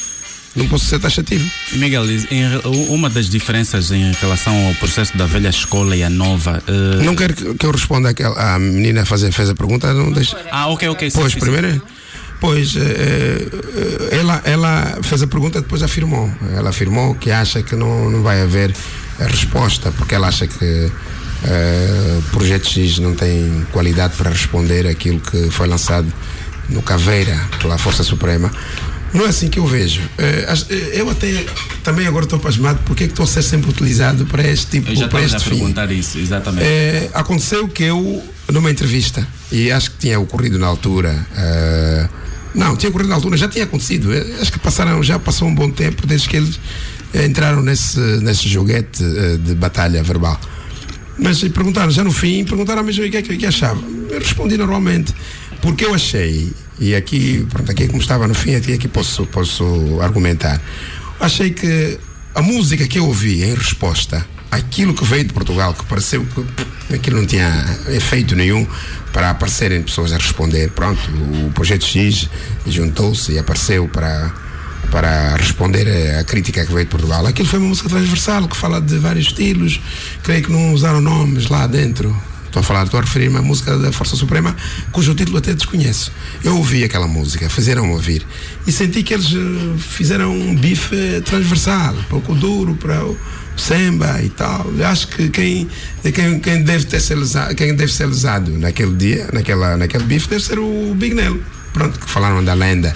[0.55, 1.49] Não posso ser taxativo.
[1.73, 2.43] Miguel, em
[2.89, 6.61] uma das diferenças em relação ao processo da velha escola e a nova.
[6.67, 10.37] eh, Não quero que eu responda àquela a menina fazer, fez a pergunta, não deixa.
[10.51, 11.11] Ah, ok, ok.
[11.11, 11.81] Pois, sim, sim.
[12.39, 16.31] Pois, eh, eh, ela, ela fez a pergunta depois afirmou.
[16.55, 18.73] Ela afirmou que acha que não, não vai haver
[19.19, 20.91] a resposta, porque ela acha que
[22.17, 26.11] o Projeto X não tem qualidade para responder aquilo que foi lançado
[26.69, 28.51] no Caveira pela Força Suprema.
[29.13, 30.01] Não é assim que eu vejo.
[30.93, 31.45] Eu até
[31.83, 34.91] também agora estou pasmado porque é que estou a ser sempre utilizado para este tipo
[34.91, 35.57] Eu já para estava a este fim.
[35.57, 36.65] perguntar isso, exatamente.
[36.65, 41.25] É, aconteceu que eu, numa entrevista, e acho que tinha ocorrido na altura,
[42.53, 44.09] não, tinha ocorrido na altura, já tinha acontecido,
[44.41, 46.59] acho que passaram, já passou um bom tempo desde que eles
[47.13, 50.39] eh, entraram nesse, nesse joguete eh, de batalha verbal.
[51.17, 53.81] Mas perguntaram, já no fim, perguntaram mesmo o que é que, que achava.
[54.09, 55.13] Eu respondi normalmente,
[55.61, 59.99] porque eu achei, e aqui, pronto, aqui como estava no fim, aqui, aqui posso, posso
[60.01, 60.61] argumentar.
[61.19, 61.99] Achei que
[62.33, 66.95] a música que eu ouvi em resposta àquilo que veio de Portugal, que pareceu que
[66.95, 68.65] aquilo não tinha efeito nenhum
[69.11, 70.69] para aparecerem pessoas a responder.
[70.71, 70.99] Pronto,
[71.45, 72.29] o Projeto X
[72.67, 74.33] juntou-se e apareceu para,
[74.91, 77.25] para responder à crítica que veio de Portugal.
[77.25, 79.79] Aquilo foi uma música transversal que fala de vários estilos,
[80.23, 82.15] creio que não usaram nomes lá dentro.
[82.49, 84.55] Estou a falar, estou a referir-me à música da Força Suprema,
[84.91, 86.11] cujo título até desconheço.
[86.43, 88.25] Eu ouvi aquela música, fizeram-me ouvir.
[88.65, 93.15] E senti que eles eh, fizeram um bife transversal, pouco duro para o
[93.55, 94.65] samba e tal.
[94.75, 95.69] Eu acho que quem,
[96.11, 100.27] quem, quem, deve ter ser lesado, quem deve ser lesado naquele dia, naquela, naquele bife,
[100.27, 101.43] deve ser o Big Nelo.
[101.71, 102.95] Pronto, que falaram da lenda.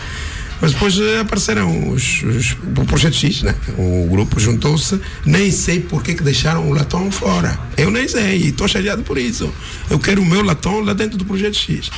[0.63, 3.53] Mas depois eh, apareceram os, os, o Projeto X, né?
[3.77, 7.59] O grupo juntou-se, nem sei por que deixaram o Latom fora.
[7.75, 9.53] Eu nem sei, estou chateado por isso.
[9.89, 11.91] Eu quero o meu Latom lá dentro do Projeto X.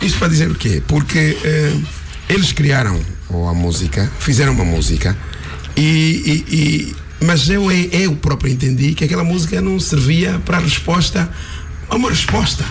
[0.00, 0.82] Isso para dizer o quê?
[0.88, 1.76] Porque eh,
[2.30, 2.98] eles criaram
[3.28, 5.14] a música, fizeram uma música,
[5.76, 5.82] e,
[6.48, 11.30] e, e, mas eu, eu próprio entendi que aquela música não servia para resposta
[11.86, 12.64] a uma resposta.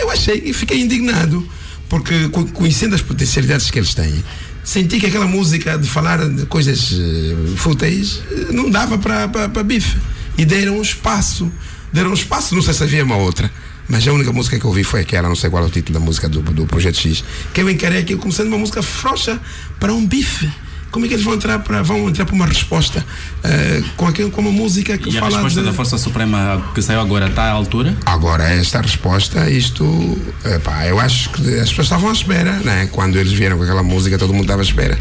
[0.00, 1.46] Eu achei e fiquei indignado
[1.92, 4.24] porque conhecendo as potencialidades que eles têm,
[4.64, 9.98] senti que aquela música de falar de coisas uh, fúteis uh, não dava para bife.
[10.38, 11.52] E deram um espaço.
[11.92, 13.52] Deram um espaço, não sei se havia uma outra.
[13.90, 15.98] Mas a única música que eu ouvi foi aquela, não sei qual é o título
[15.98, 17.22] da música do, do Projeto X,
[17.52, 19.38] que eu encarei aquilo como sendo uma música frouxa
[19.78, 20.50] para um bife
[20.92, 24.30] como é que eles vão entrar para vão entrar para uma resposta uh, com aquilo
[24.30, 25.66] com uma música que e fala a resposta de...
[25.66, 27.96] da Força Suprema que saiu agora está à altura?
[28.06, 32.88] Agora esta resposta isto epá, eu acho que as pessoas estavam à espera né?
[32.92, 34.98] Quando eles vieram com aquela música todo mundo estava à espera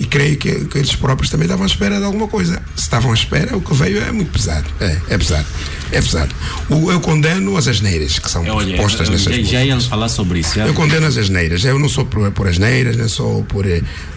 [0.00, 2.62] e creio que, que, eles próprios também estavam à espera de alguma coisa.
[2.74, 4.66] Se estavam à espera, o que veio é muito pesado.
[4.80, 5.46] É, é pesado.
[5.92, 6.34] É pesado.
[6.70, 10.08] O, eu condeno as asneiras que são Olha, postas eu, nessas já, já íamos falar
[10.08, 10.54] sobre isso.
[10.54, 10.66] Já.
[10.66, 11.62] Eu condeno as asneiras.
[11.66, 13.66] Eu não sou por, por asneiras, não sou por,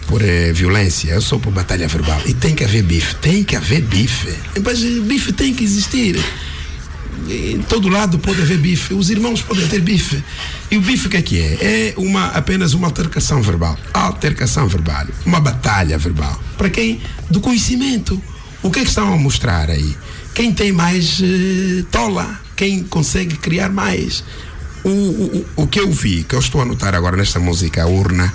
[0.06, 1.12] por eh, violência.
[1.12, 2.18] Eu sou por batalha verbal.
[2.24, 3.14] E tem que haver bife.
[3.16, 4.34] Tem que haver bife.
[4.64, 6.18] Mas bife tem que existir
[7.28, 10.22] em todo lado pode haver bife, os irmãos podem ter bife.
[10.70, 11.58] E o bife o que é que é?
[11.60, 13.78] É uma, apenas uma altercação verbal.
[13.92, 16.40] Altercação verbal, uma batalha verbal.
[16.56, 17.00] Para quem?
[17.30, 18.20] Do conhecimento.
[18.62, 19.96] O que é que estão a mostrar aí?
[20.34, 24.24] Quem tem mais uh, tola, quem consegue criar mais.
[24.82, 27.86] O, o, o que eu vi, que eu estou a notar agora nesta música, a
[27.86, 28.32] urna,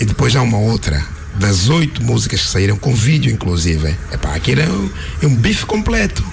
[0.00, 1.04] e depois há uma outra,
[1.36, 3.94] das oito músicas que saíram, com vídeo inclusive.
[4.12, 4.90] Epá, aquilo é um,
[5.22, 6.24] é um bife completo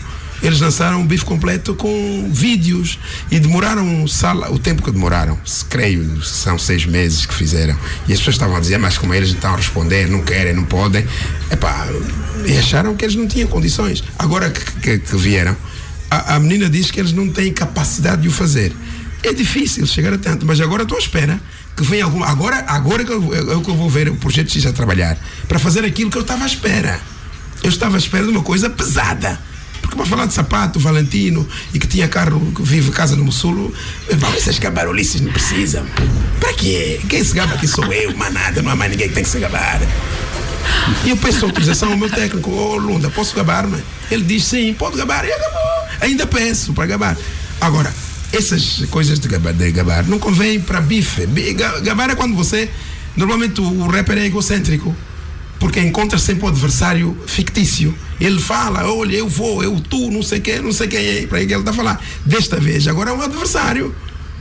[0.43, 2.97] eles lançaram um bife completo com vídeos
[3.29, 5.39] e demoraram sala, o tempo que demoraram,
[5.69, 7.77] creio, são seis meses que fizeram.
[8.07, 10.63] E as pessoas estavam a dizer, mas como eles estão a responder, não querem, não
[10.63, 11.05] podem,
[11.51, 11.87] epá,
[12.45, 14.03] e acharam que eles não tinham condições.
[14.17, 15.55] Agora que, que, que vieram,
[16.09, 18.73] a, a, menina diz que eles não têm capacidade de o fazer.
[19.23, 21.39] É difícil chegar a tanto, mas agora estou à espera
[21.77, 22.23] que venha algum.
[22.23, 25.17] Agora, agora que eu, eu, eu vou ver o projeto X a trabalhar
[25.47, 26.99] para fazer aquilo que eu estava à espera.
[27.61, 29.39] Eu estava à espera de uma coisa pesada
[29.91, 33.73] porque para falar de sapato, Valentino, e que tinha carro, que vive casa no Mussulo,
[34.37, 35.85] essas cabarolices não precisam.
[36.39, 37.01] Para quê?
[37.09, 39.37] Quem se gaba aqui sou eu, manada, não há mais ninguém que tem que se
[39.39, 39.81] gabar.
[41.03, 43.83] E eu peço autorização ao meu técnico, ô oh, Lunda, posso gabar-me?
[44.09, 45.61] Ele diz sim, pode gabar, e acabou.
[45.99, 47.17] Ainda peço para gabar.
[47.59, 47.93] Agora,
[48.31, 51.27] essas coisas de gabar, de gabar não convém para bife.
[51.83, 52.69] Gabar é quando você.
[53.17, 54.95] Normalmente o rapper é egocêntrico
[55.61, 57.95] porque encontra sempre o adversário fictício.
[58.19, 61.37] Ele fala, olha, eu vou, eu tu, não sei quem, não sei quem é, para
[61.37, 62.03] que ele está a falar.
[62.25, 63.95] Desta vez, agora é um adversário.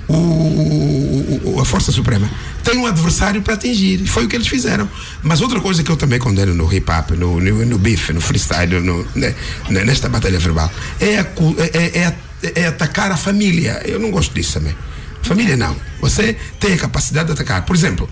[0.08, 2.28] O, o, a Força Suprema
[2.64, 4.06] tem um adversário para atingir.
[4.06, 4.88] Foi o que eles fizeram.
[5.22, 8.20] Mas outra coisa que eu também condeno no hip hop, no, no, no beef, no
[8.22, 9.34] freestyle, no, né,
[9.68, 11.26] nesta batalha verbal, é, a,
[11.58, 13.82] é, é, é atacar a família.
[13.84, 14.74] Eu não gosto disso também.
[15.20, 15.76] Família não.
[16.00, 17.66] Você tem a capacidade de atacar.
[17.66, 18.08] Por exemplo,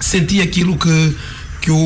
[0.00, 1.16] senti aquilo que
[1.66, 1.76] que o,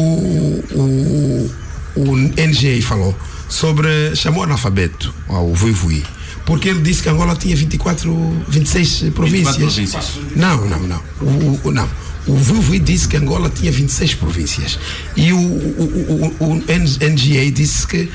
[0.74, 1.50] o,
[1.96, 3.16] o NGI falou
[3.48, 6.04] sobre, chamou analfabeto o Vuivui,
[6.44, 9.56] porque ele disse que Angola tinha 24, 26 províncias.
[9.56, 10.18] 24 províncias.
[10.36, 11.02] Não, não, não.
[11.22, 11.88] O, o, não.
[12.26, 14.78] O Vuivui disse que Angola tinha 26 províncias.
[15.16, 18.10] E o, o, o, o NGA disse que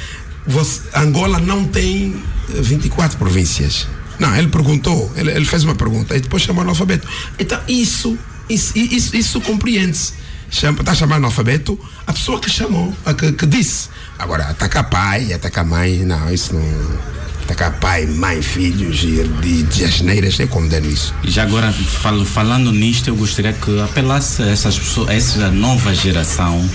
[0.46, 2.16] você, Angola não tem
[2.48, 3.88] 24 províncias.
[4.20, 7.08] Não, ele perguntou, ele, ele fez uma pergunta e depois chamou analfabeto.
[7.40, 8.16] Então, isso,
[8.48, 13.46] isso, isso, isso compreende-se chama, está chamando analfabeto a pessoa que chamou, a que, que
[13.46, 13.90] disse.
[14.18, 16.62] Agora, atacar pai, atacar mãe, não, isso não
[17.46, 21.14] atacar pai, mãe, filhos e de, de asneiras, eu condeno isso.
[21.24, 25.94] E já agora, fal, falando nisto, eu gostaria que apelasse a essas pessoas, essa nova
[25.94, 26.68] geração,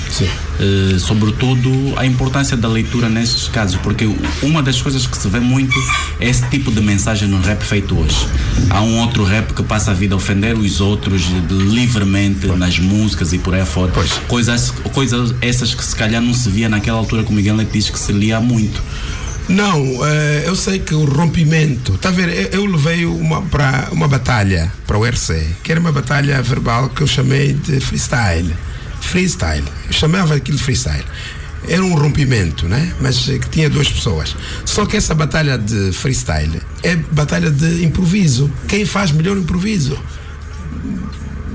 [0.61, 4.09] eh, sobretudo a importância da leitura nesses casos, porque
[4.43, 5.77] uma das coisas que se vê muito
[6.21, 8.27] é esse tipo de mensagem no rap feito hoje.
[8.71, 12.59] Há um outro rap que passa a vida a ofender os outros livremente pois.
[12.59, 13.91] nas músicas e por aí fora.
[13.93, 14.13] Pois.
[14.29, 17.99] Coisas, coisas essas que se calhar não se via naquela altura, como Miguel disse que
[17.99, 18.81] se lia muito.
[19.51, 20.05] Não, uh,
[20.45, 21.95] eu sei que o rompimento.
[21.95, 22.29] Está a ver?
[22.29, 26.89] Eu, eu levei uma, para uma batalha para o RC, que era uma batalha verbal
[26.89, 28.55] que eu chamei de freestyle.
[29.01, 29.65] freestyle.
[29.89, 31.05] Eu chamava aquilo de freestyle.
[31.69, 32.93] Era um rompimento, né?
[33.01, 34.37] Mas eh, que tinha duas pessoas.
[34.65, 38.49] Só que essa batalha de freestyle é batalha de improviso.
[38.69, 39.99] Quem faz melhor improviso?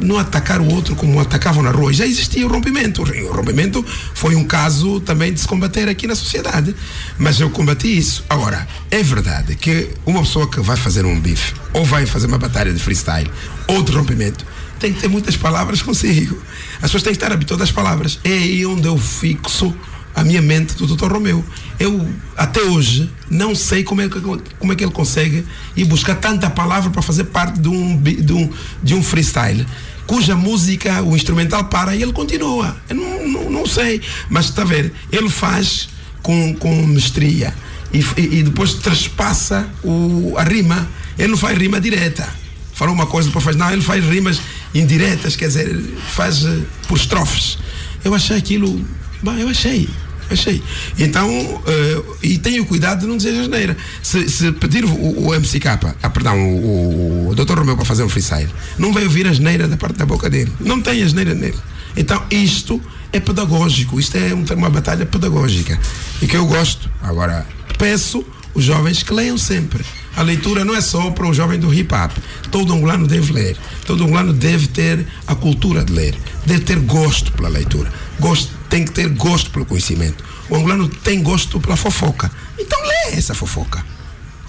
[0.01, 1.93] Não atacar o outro como atacavam na rua.
[1.93, 3.01] Já existia o rompimento.
[3.03, 3.83] O rompimento
[4.13, 6.75] foi um caso também de se combater aqui na sociedade.
[7.17, 8.23] Mas eu combati isso.
[8.29, 12.37] Agora, é verdade que uma pessoa que vai fazer um bife, ou vai fazer uma
[12.37, 13.29] batalha de freestyle,
[13.67, 14.45] ou de rompimento,
[14.79, 16.37] tem que ter muitas palavras consigo.
[16.75, 18.19] As pessoas têm que estar habituadas às palavras.
[18.23, 19.73] É aí onde eu fixo
[20.15, 21.11] a minha mente do Dr.
[21.11, 21.43] Romeu.
[21.77, 26.15] Eu, até hoje, não sei como é que, como é que ele consegue ir buscar
[26.15, 28.49] tanta palavra para fazer parte de um, de um,
[28.81, 29.65] de um freestyle
[30.05, 32.75] cuja música, o instrumental para e ele continua.
[32.89, 35.89] Eu não, não, não sei, mas está a ver, ele faz
[36.21, 37.53] com, com mestria
[37.93, 37.99] e,
[38.39, 40.87] e, depois traspassa o, a rima.
[41.17, 42.27] Ele não faz rima direta.
[42.73, 43.55] Fala uma coisa, depois faz.
[43.55, 44.41] Não, ele faz rimas
[44.73, 47.57] indiretas, quer dizer, faz uh, por estrofes.
[48.03, 48.85] Eu achei aquilo.
[49.23, 49.87] Bom, eu achei.
[50.29, 50.61] Achei.
[50.97, 53.77] Então, uh, e tenho cuidado de não dizer asneira.
[54.01, 55.67] Se, se pedir o, o MCK,
[56.01, 57.59] ah, perdão, o, o, Dr.
[57.59, 60.51] Romeu para fazer um freestyle, não vai ouvir asneira da parte da boca dele.
[60.59, 61.57] Não tem asneira nele.
[61.95, 62.81] Então, isto
[63.13, 63.99] é pedagógico.
[63.99, 65.79] Isto é uma batalha pedagógica.
[66.21, 66.89] E que eu gosto.
[67.01, 67.45] Agora,
[67.77, 69.83] peço os jovens que leiam sempre.
[70.15, 72.11] A leitura não é só para o jovem do hip hop.
[72.49, 73.57] Todo angolano deve ler.
[73.85, 76.15] Todo angolano deve ter a cultura de ler.
[76.45, 77.91] Deve ter gosto pela leitura.
[78.19, 80.21] Gosto, tem que ter gosto pelo conhecimento.
[80.49, 82.29] O angolano tem gosto pela fofoca.
[82.59, 83.81] Então lê essa fofoca.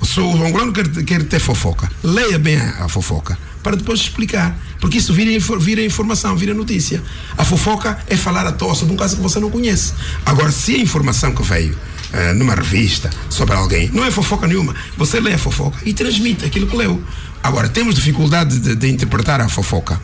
[0.03, 4.59] Se o angolano quer, quer ter fofoca, leia bem a, a fofoca para depois explicar.
[4.81, 7.01] Porque isso vira, vira informação, vira notícia.
[7.39, 9.93] A fofoca é falar à toa sobre um caso que você não conhece.
[10.25, 11.75] Agora, se a informação que veio
[12.13, 16.45] uh, numa revista sobre alguém, não é fofoca nenhuma, você lê a fofoca e transmite
[16.45, 17.01] aquilo que leu.
[17.45, 20.01] Agora, temos dificuldade de, de interpretar a fofoca.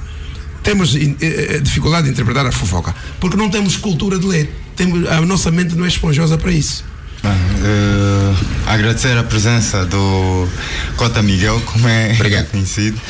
[0.62, 4.52] Temos uh, dificuldade de interpretar a fofoca porque não temos cultura de ler.
[4.76, 6.84] Temos, a nossa mente não é esponjosa para isso.
[7.24, 8.36] Uh,
[8.66, 10.48] agradecer a presença do
[10.96, 12.50] Cota Miguel, como é Obrigado.
[12.50, 13.00] conhecido.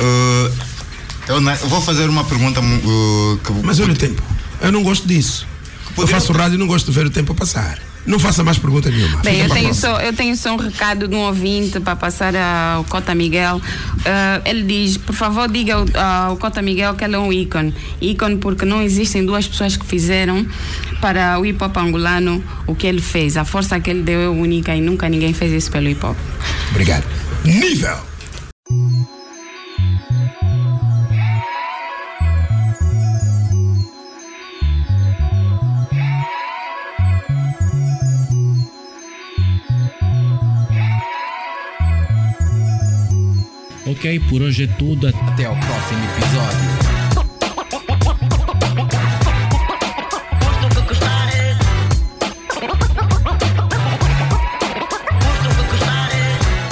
[0.00, 0.52] Uh,
[1.28, 2.60] eu, eu, vou fazer uma pergunta.
[2.60, 4.22] Uh, que, Mas olha o tempo.
[4.60, 5.46] Eu não gosto disso.
[5.96, 7.78] Eu faço rádio e não gosto de ver o tempo passar.
[8.04, 9.18] Não faça mais pergunta nenhuma.
[9.18, 12.84] Bem, eu tenho, só, eu tenho só um recado de um ouvinte para passar ao
[12.84, 13.56] Cota Miguel.
[13.58, 17.72] Uh, ele diz: por favor, diga ao, ao Cota Miguel que ele é um ícone.
[18.00, 20.44] Ícone porque não existem duas pessoas que fizeram
[21.00, 23.36] para o hip hop angolano o que ele fez.
[23.36, 26.16] A força que ele deu é única e nunca ninguém fez isso pelo hip hop.
[26.70, 27.04] Obrigado.
[27.44, 28.11] Nível!
[43.92, 45.06] Ok, por hoje é tudo.
[45.06, 46.70] Até o próximo episódio.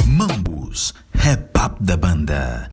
[0.06, 2.70] Mambus, rap up da banda.